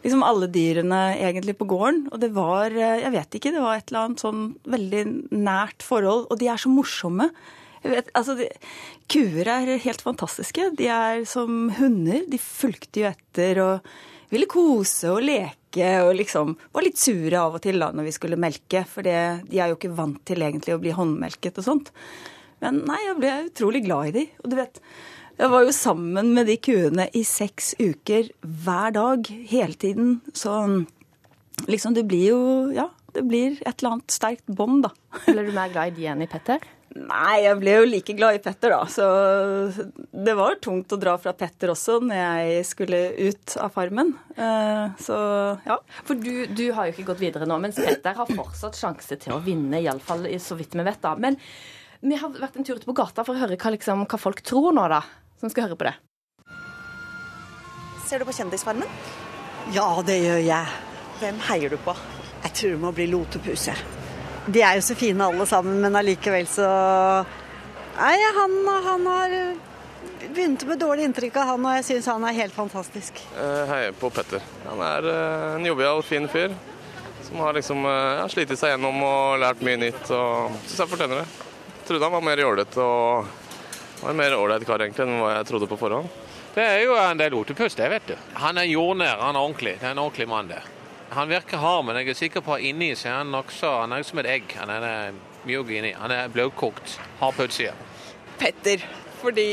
[0.05, 2.07] liksom alle dyrene egentlig på gården.
[2.12, 4.43] Og det var, eh, jeg vet ikke, det var et eller annet sånn
[4.76, 6.26] veldig nært forhold.
[6.28, 7.30] Og de er så morsomme.
[7.87, 8.51] Vet, altså, de,
[9.12, 10.72] kuer er helt fantastiske.
[10.76, 12.26] De er som hunder.
[12.28, 13.97] De fulgte jo etter og
[14.32, 15.66] ville kose og leke
[16.05, 19.18] og liksom var litt sure av og til da når vi skulle melke, for det,
[19.51, 21.93] de er jo ikke vant til egentlig å bli håndmelket og sånt.
[22.64, 24.24] Men nei, jeg ble utrolig glad i de.
[24.43, 24.81] Og du vet,
[25.37, 30.14] jeg var jo sammen med de kuene i seks uker hver dag, hele tiden.
[30.33, 30.55] Så
[31.68, 32.41] liksom det blir jo,
[32.77, 34.95] ja, det blir et eller annet sterkt bånd, da.
[35.27, 36.64] Ble du mer glad i de enn i Petter?
[36.97, 38.87] Nei, jeg ble jo like glad i Petter, da.
[38.89, 39.05] Så
[40.17, 44.15] det var tungt å dra fra Petter også når jeg skulle ut av Farmen.
[44.37, 45.17] Eh, Så
[45.67, 45.77] ja.
[46.09, 49.35] For du, du har jo ikke gått videre nå, mens Petter har fortsatt sjanse til
[49.37, 51.03] å vinne, iallfall så vidt vi vet.
[51.05, 51.13] da.
[51.21, 51.37] Men
[52.01, 54.41] vi har vært en tur ute på gata for å høre hva, liksom, hva folk
[54.47, 55.03] tror nå, da.
[55.41, 55.97] Som skal høre på det.
[58.07, 58.89] Ser du på Kjendisfarmen?
[59.75, 60.75] Ja, det gjør jeg.
[61.21, 61.93] Hvem heier du på?
[62.45, 63.75] Jeg tror det må bli Lotepuse.
[64.47, 66.67] De er jo så fine alle sammen, men allikevel så
[67.97, 69.33] Nei, han, han har
[70.35, 73.23] begynt med dårlig inntrykk av han, og jeg syns han er helt fantastisk.
[73.33, 74.45] Jeg heier på Petter.
[74.67, 76.53] Han er eh, en jovial, fin fyr.
[77.25, 80.13] Som har liksom eh, ja, slitt seg gjennom og lært mye nytt.
[80.13, 81.27] og Syns jeg fortjener det.
[81.73, 83.33] Jeg Trodde han var mer jålete og
[84.03, 86.23] var en mer ålreit kar egentlig enn hva jeg trodde på forhånd.
[86.57, 88.17] Det er jo en del otepust, det, vet du.
[88.43, 89.79] Han er jordnær, han er ordentlig.
[89.81, 90.63] Det er en ordentlig mann, det.
[91.15, 93.93] Han virker hard, men jeg er sikker på at inni så er han nokså Han
[93.95, 94.55] er som et egg.
[94.59, 95.93] Han er eh, mjuk inni.
[95.97, 96.97] Han er bløtkokt.
[97.21, 97.75] Hard på utsida.
[98.41, 98.83] Petter.
[99.17, 99.47] Fordi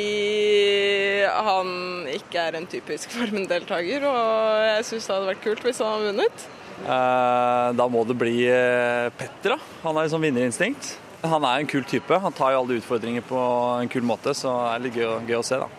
[1.24, 1.70] han
[2.12, 6.10] ikke er en typisk Farmen-deltaker, og jeg syns det hadde vært kult hvis han hadde
[6.12, 6.44] vunnet.
[6.84, 9.58] Eh, Da må det bli eh, Petter, da.
[9.86, 10.92] Han har jo sånn vinnerinstinkt.
[11.24, 12.18] Han er en kul type.
[12.20, 13.40] Han tar jo alle utfordringer på
[13.80, 15.70] en kul måte, så det er litt gøy, gøy å se, da.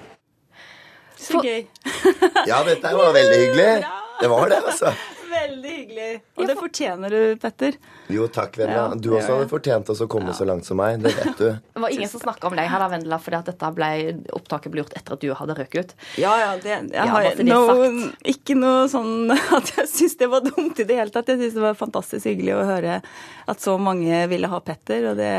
[1.20, 1.66] Så gøy.
[2.48, 3.68] Ja, dette var veldig hyggelig.
[4.22, 4.94] Det var det, altså.
[5.44, 6.08] Veldig hyggelig.
[6.38, 7.76] Og det fortjener du, Petter.
[8.12, 8.94] Jo, takk, Vendela.
[8.96, 11.02] Du også hadde fortjent oss å komme så langt som meg.
[11.04, 11.46] Det vet du.
[11.74, 13.88] Det var ingen som snakka om deg her, da, Vendela, fordi at dette ble,
[14.38, 15.96] opptaket ble gjort etter at du hadde røket ut.
[16.22, 16.50] Ja, ja.
[16.62, 17.60] Det, jeg Ja, har er no,
[18.34, 21.28] ikke noe sånn at jeg syns det var dumt i det hele tatt.
[21.28, 23.00] Jeg syns det var fantastisk hyggelig å høre
[23.50, 25.32] at så mange ville ha Petter, og det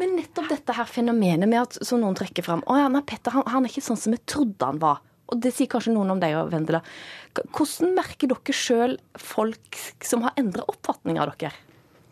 [0.00, 3.34] Men nettopp dette her fenomenet med at som noen trekker fram Å ja, nei, Petter
[3.34, 5.02] han, han er ikke sånn som vi trodde han var.
[5.30, 6.82] Og det sier kanskje noen om deg òg, Vendela.
[7.54, 11.54] Hvordan merker dere sjøl folk som har endra oppfatning av dere?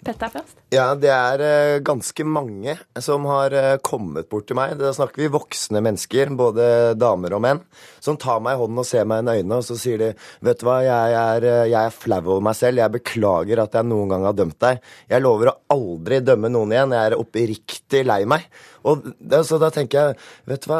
[0.04, 0.58] Petter først.
[0.70, 4.76] Ja, det er eh, ganske mange som har eh, kommet bort til meg.
[4.78, 7.62] Da snakker vi voksne mennesker, både damer og menn,
[8.04, 10.10] som tar meg i hånden og ser meg i øynene, og så sier de
[10.44, 12.82] Vet du hva, jeg er, eh, jeg er flau over meg selv.
[12.82, 14.82] Jeg beklager at jeg noen gang har dømt deg.
[15.10, 16.94] Jeg lover å aldri dømme noen igjen.
[16.94, 18.46] Jeg er oppriktig lei meg.
[18.88, 20.18] Og det, så da tenker jeg
[20.48, 20.78] Vet du hva,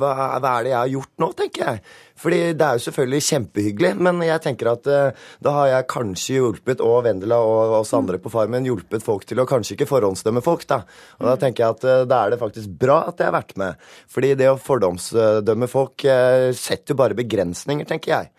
[0.00, 1.82] hva, hva er det jeg har gjort nå, tenker jeg.
[2.20, 6.36] Fordi det er jo selvfølgelig kjempehyggelig, men jeg tenker at uh, da har jeg kanskje
[6.36, 10.42] hjulpet, og Vendela og oss andre på Farmen, hjulpet folk til å kanskje ikke forhåndsdømme
[10.44, 10.82] folk, da.
[11.20, 13.56] Og da tenker jeg at uh, da er det faktisk bra at jeg har vært
[13.60, 13.88] med.
[14.12, 18.32] Fordi det å fordomsdømme folk uh, setter jo bare begrensninger, tenker jeg.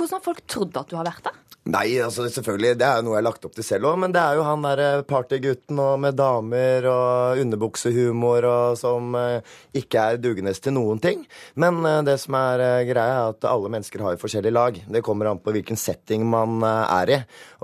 [0.00, 1.40] Hvordan har folk trodd at du har vært der?
[1.70, 4.14] Nei, altså selvfølgelig, det er jo noe jeg har lagt opp til selv òg, men
[4.14, 10.02] det er jo han derre partygutten og med damer og underbuksehumor og som eh, ikke
[10.02, 11.22] er dugende til noen ting.
[11.60, 14.80] Men eh, det som er eh, greia, er at alle mennesker har jo forskjellige lag.
[14.96, 17.20] Det kommer an på hvilken setting man eh, er i.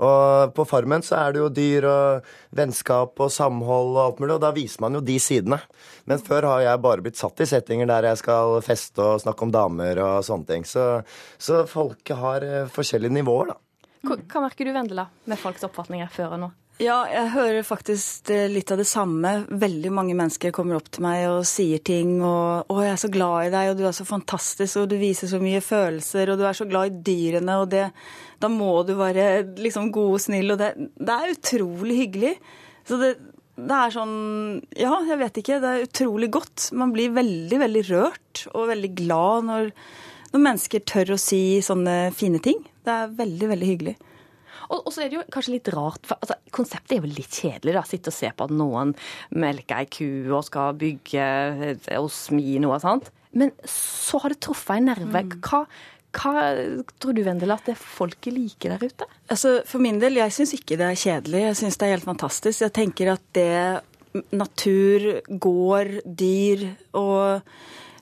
[0.07, 4.37] Og på Farmen så er det jo dyr og vennskap og samhold og alt mulig,
[4.37, 5.59] og da viser man jo de sidene.
[6.07, 9.43] Men før har jeg bare blitt satt i settinger der jeg skal feste og snakke
[9.43, 10.67] om damer og sånne ting.
[10.69, 10.89] Så,
[11.35, 13.63] så folket har eh, forskjellige nivåer, da.
[14.05, 16.49] Hva, merker du, Vendela, med folks oppfatninger før og nå?
[16.77, 19.31] Ja, jeg hører faktisk eh, litt av det samme.
[19.49, 23.09] Veldig mange mennesker kommer opp til meg og sier ting og 'Å, jeg er så
[23.09, 26.37] glad i deg, og du er så fantastisk, og du viser så mye følelser, og
[26.37, 27.91] du er så glad i dyrene', og det
[28.37, 32.35] Da må du være liksom god og snill, og det, det er utrolig hyggelig.
[32.85, 33.15] Så det,
[33.57, 35.57] det er sånn Ja, jeg vet ikke.
[35.63, 36.69] Det er utrolig godt.
[36.77, 39.71] Man blir veldig, veldig rørt og veldig glad når,
[40.29, 42.61] når mennesker tør å si sånne fine ting.
[42.87, 43.97] Det er veldig, veldig hyggelig.
[44.73, 47.75] Og, så er det jo kanskje litt rart, for altså, konseptet er jo litt kjedelig.
[47.77, 48.93] da, Sitte og se på at noen
[49.35, 51.27] melker ei ku og skal bygge
[51.99, 53.11] og smi noe sånt.
[53.37, 55.23] Men så har det truffet en nerve.
[55.45, 55.63] Hva,
[56.17, 56.33] hva
[56.97, 59.07] tror du, Vendela, at det folket liker der ute?
[59.31, 61.43] Altså, For min del, jeg syns ikke det er kjedelig.
[61.49, 62.63] Jeg syns det er helt fantastisk.
[62.65, 66.63] Jeg tenker at det natur, gård, dyr
[66.97, 67.43] og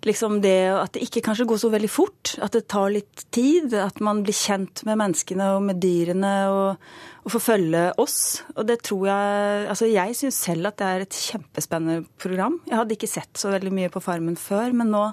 [0.08, 2.36] liksom det at det ikke kanskje går så veldig fort.
[2.44, 3.74] At det tar litt tid.
[3.80, 6.86] At man blir kjent med menneskene og med dyrene og,
[7.26, 8.20] og får følge oss.
[8.56, 12.60] Og det tror jeg Altså jeg syns selv at det er et kjempespennende program.
[12.70, 15.04] Jeg hadde ikke sett så veldig mye på Farmen før, men nå,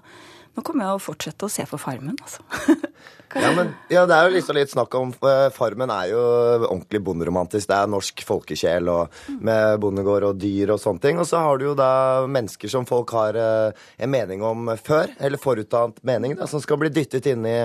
[0.57, 2.45] nå kommer jeg å fortsette å se på Farmen, altså.
[3.35, 6.21] Ja, men, ja, det er jo liksom litt snakk om eh, Farmen er jo
[6.67, 7.69] ordentlig bonderomantisk.
[7.71, 11.21] Det er norsk folkesjel og med bondegård og dyr og sånne ting.
[11.23, 11.93] Og så har du jo da
[12.29, 16.81] mennesker som folk har eh, en mening om før, eller forutdannet mening, da, som skal
[16.83, 17.57] bli dyttet inn i,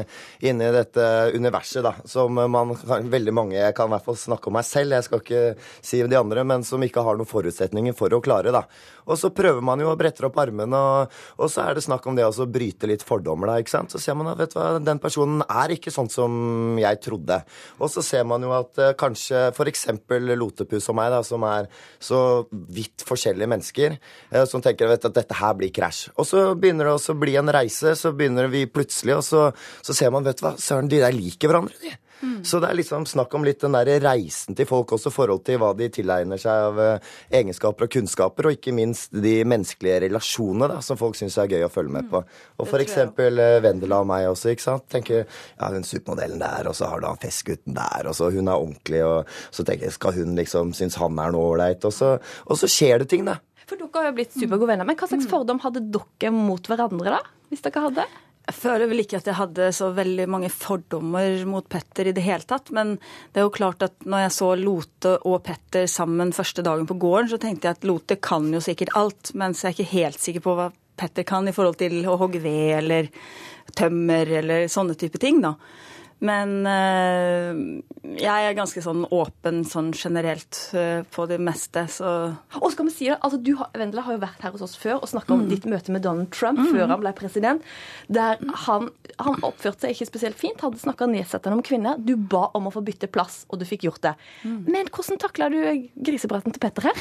[0.48, 1.98] inn i dette universet, da.
[2.08, 5.24] Som man veldig mange Jeg kan i hvert fall snakke om meg selv, jeg skal
[5.24, 5.44] ikke
[5.84, 8.64] si de andre, men som ikke har noen forutsetninger for å klare, da.
[9.08, 12.08] Og så prøver man jo å brette opp armene, og, og så er det snakk
[12.08, 13.92] om det å bryte litt fordommer, da, ikke sant.
[13.92, 17.40] Så ser man at vet du hva, den personen er ikke sånn som jeg trodde.
[17.82, 19.88] Og så ser man jo at eh, kanskje f.eks.
[20.38, 21.70] Lotepus og meg, da, som er
[22.04, 23.98] så vidt forskjellige mennesker,
[24.32, 26.08] eh, som tenker vet, at dette her blir krasj.
[26.16, 29.48] Og så begynner det også å bli en reise, så begynner vi plutselig, og så,
[29.86, 31.96] så ser man, vet du hva, søren, de der liker hverandre, de.
[32.44, 35.44] Så det er liksom snakk om litt den der reisen til folk også, i forhold
[35.46, 37.00] til hva de tilegner seg av eh,
[37.40, 41.66] egenskaper og kunnskaper, og ikke minst de menneskelige relasjonene da, som folk syns er gøy
[41.68, 42.24] å følge med på.
[42.58, 44.88] Og for eksempel eh, Vendela og meg også, ikke sant.
[44.90, 48.48] Tenker ja, hun supermodellen der, og så har du han festgutten der, og så hun
[48.50, 51.94] er ordentlig, og så tenker jeg skal hun liksom synes han er noe ålreit, og,
[51.94, 53.38] så- og så skjer det ting, da.
[53.68, 54.86] For dere har jo blitt supergode venner.
[54.88, 57.22] Men hva slags fordom hadde dere mot hverandre, da?
[57.52, 58.06] Hvis dere hadde?
[58.48, 62.24] Jeg føler vel ikke at jeg hadde så veldig mange fordommer mot Petter i det
[62.24, 62.72] hele tatt.
[62.72, 62.94] Men
[63.36, 66.96] det er jo klart at når jeg så Lote og Petter sammen første dagen på
[67.02, 70.24] gården, så tenkte jeg at Lote kan jo sikkert alt, mens jeg er ikke helt
[70.24, 73.12] sikker på hva Petter kan i forhold til å hogge ved eller
[73.76, 75.58] tømmer eller sånne type ting, da.
[76.20, 77.58] Men eh,
[78.18, 82.14] jeg er ganske sånn åpen sånn generelt eh, på det meste, så
[82.58, 84.74] Og skal vi si det, altså du, har- Vendela har jo vært her hos oss
[84.82, 85.50] før og snakka om Mm.
[85.52, 86.72] ditt møte med Donald Trump Mm.
[86.74, 87.62] før han ble president.
[88.10, 88.90] Der han,
[89.20, 91.98] han oppførte seg ikke spesielt fint, hadde snakka nedsettende om kvinner.
[92.04, 94.16] Du ba om å få bytte plass, og du fikk gjort det.
[94.44, 94.64] Mm.
[94.68, 95.62] Men hvordan takla du
[96.02, 96.94] grisepraten til Petter her?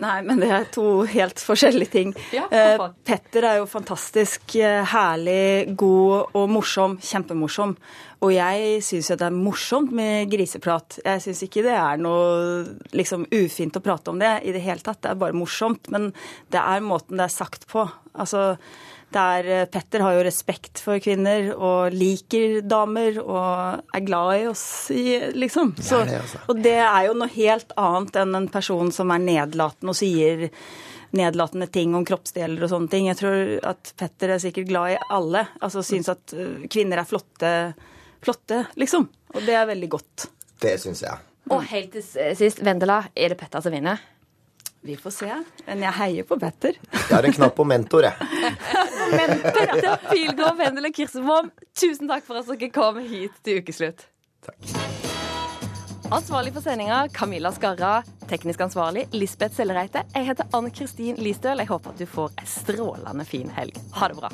[0.00, 2.14] Nei, men det er to helt forskjellige ting.
[2.32, 2.78] Ja, Eh.
[3.04, 6.98] Petter er jo fantastisk eh, herlig, god og morsom.
[6.98, 7.76] Kjempemorsom.
[8.22, 11.00] Og jeg syns jo det er morsomt med griseprat.
[11.02, 12.62] Jeg syns ikke det er noe
[12.94, 15.00] liksom ufint å prate om det i det hele tatt.
[15.02, 15.90] Det er bare morsomt.
[15.90, 16.12] Men
[16.54, 17.82] det er måten det er sagt på.
[18.12, 18.52] Altså,
[19.12, 24.32] det er, eh, Petter har jo respekt for kvinner og liker damer og er glad
[24.38, 24.64] i oss,
[25.34, 25.74] liksom.
[25.82, 26.40] Så, altså.
[26.46, 30.48] og det er jo noe helt annet enn en person som er nedlatende og sier
[31.12, 33.08] nedlatende ting om kroppsdeler og sånne ting.
[33.10, 35.44] Jeg tror at Petter er sikkert glad i alle.
[35.60, 37.52] Altså syns at øh, kvinner er flotte,
[38.22, 39.08] flotte, liksom.
[39.34, 40.26] Og det er veldig godt.
[40.62, 41.18] Det syns jeg.
[41.50, 42.04] Og helt til
[42.38, 44.00] sist, Vendela, er det Petter som vinner?
[44.82, 45.30] Vi får se.
[45.66, 46.78] Men jeg heier på Petter.
[46.90, 48.14] Jeg har en knapp på mentor, jeg.
[49.44, 54.08] Petter Pilgaard, Vendela Kirsebom, tusen takk for at dere kom hit til ukeslutt.
[54.42, 54.72] Takk.
[56.12, 58.02] Ansvarlig for sendinga Camilla Skarra.
[58.28, 60.02] Teknisk ansvarlig Lisbeth Sellereite.
[60.12, 61.62] Jeg heter Ann Kristin Listøl.
[61.62, 63.78] Jeg håper at du får ei strålende fin helg.
[63.96, 64.32] Ha det bra.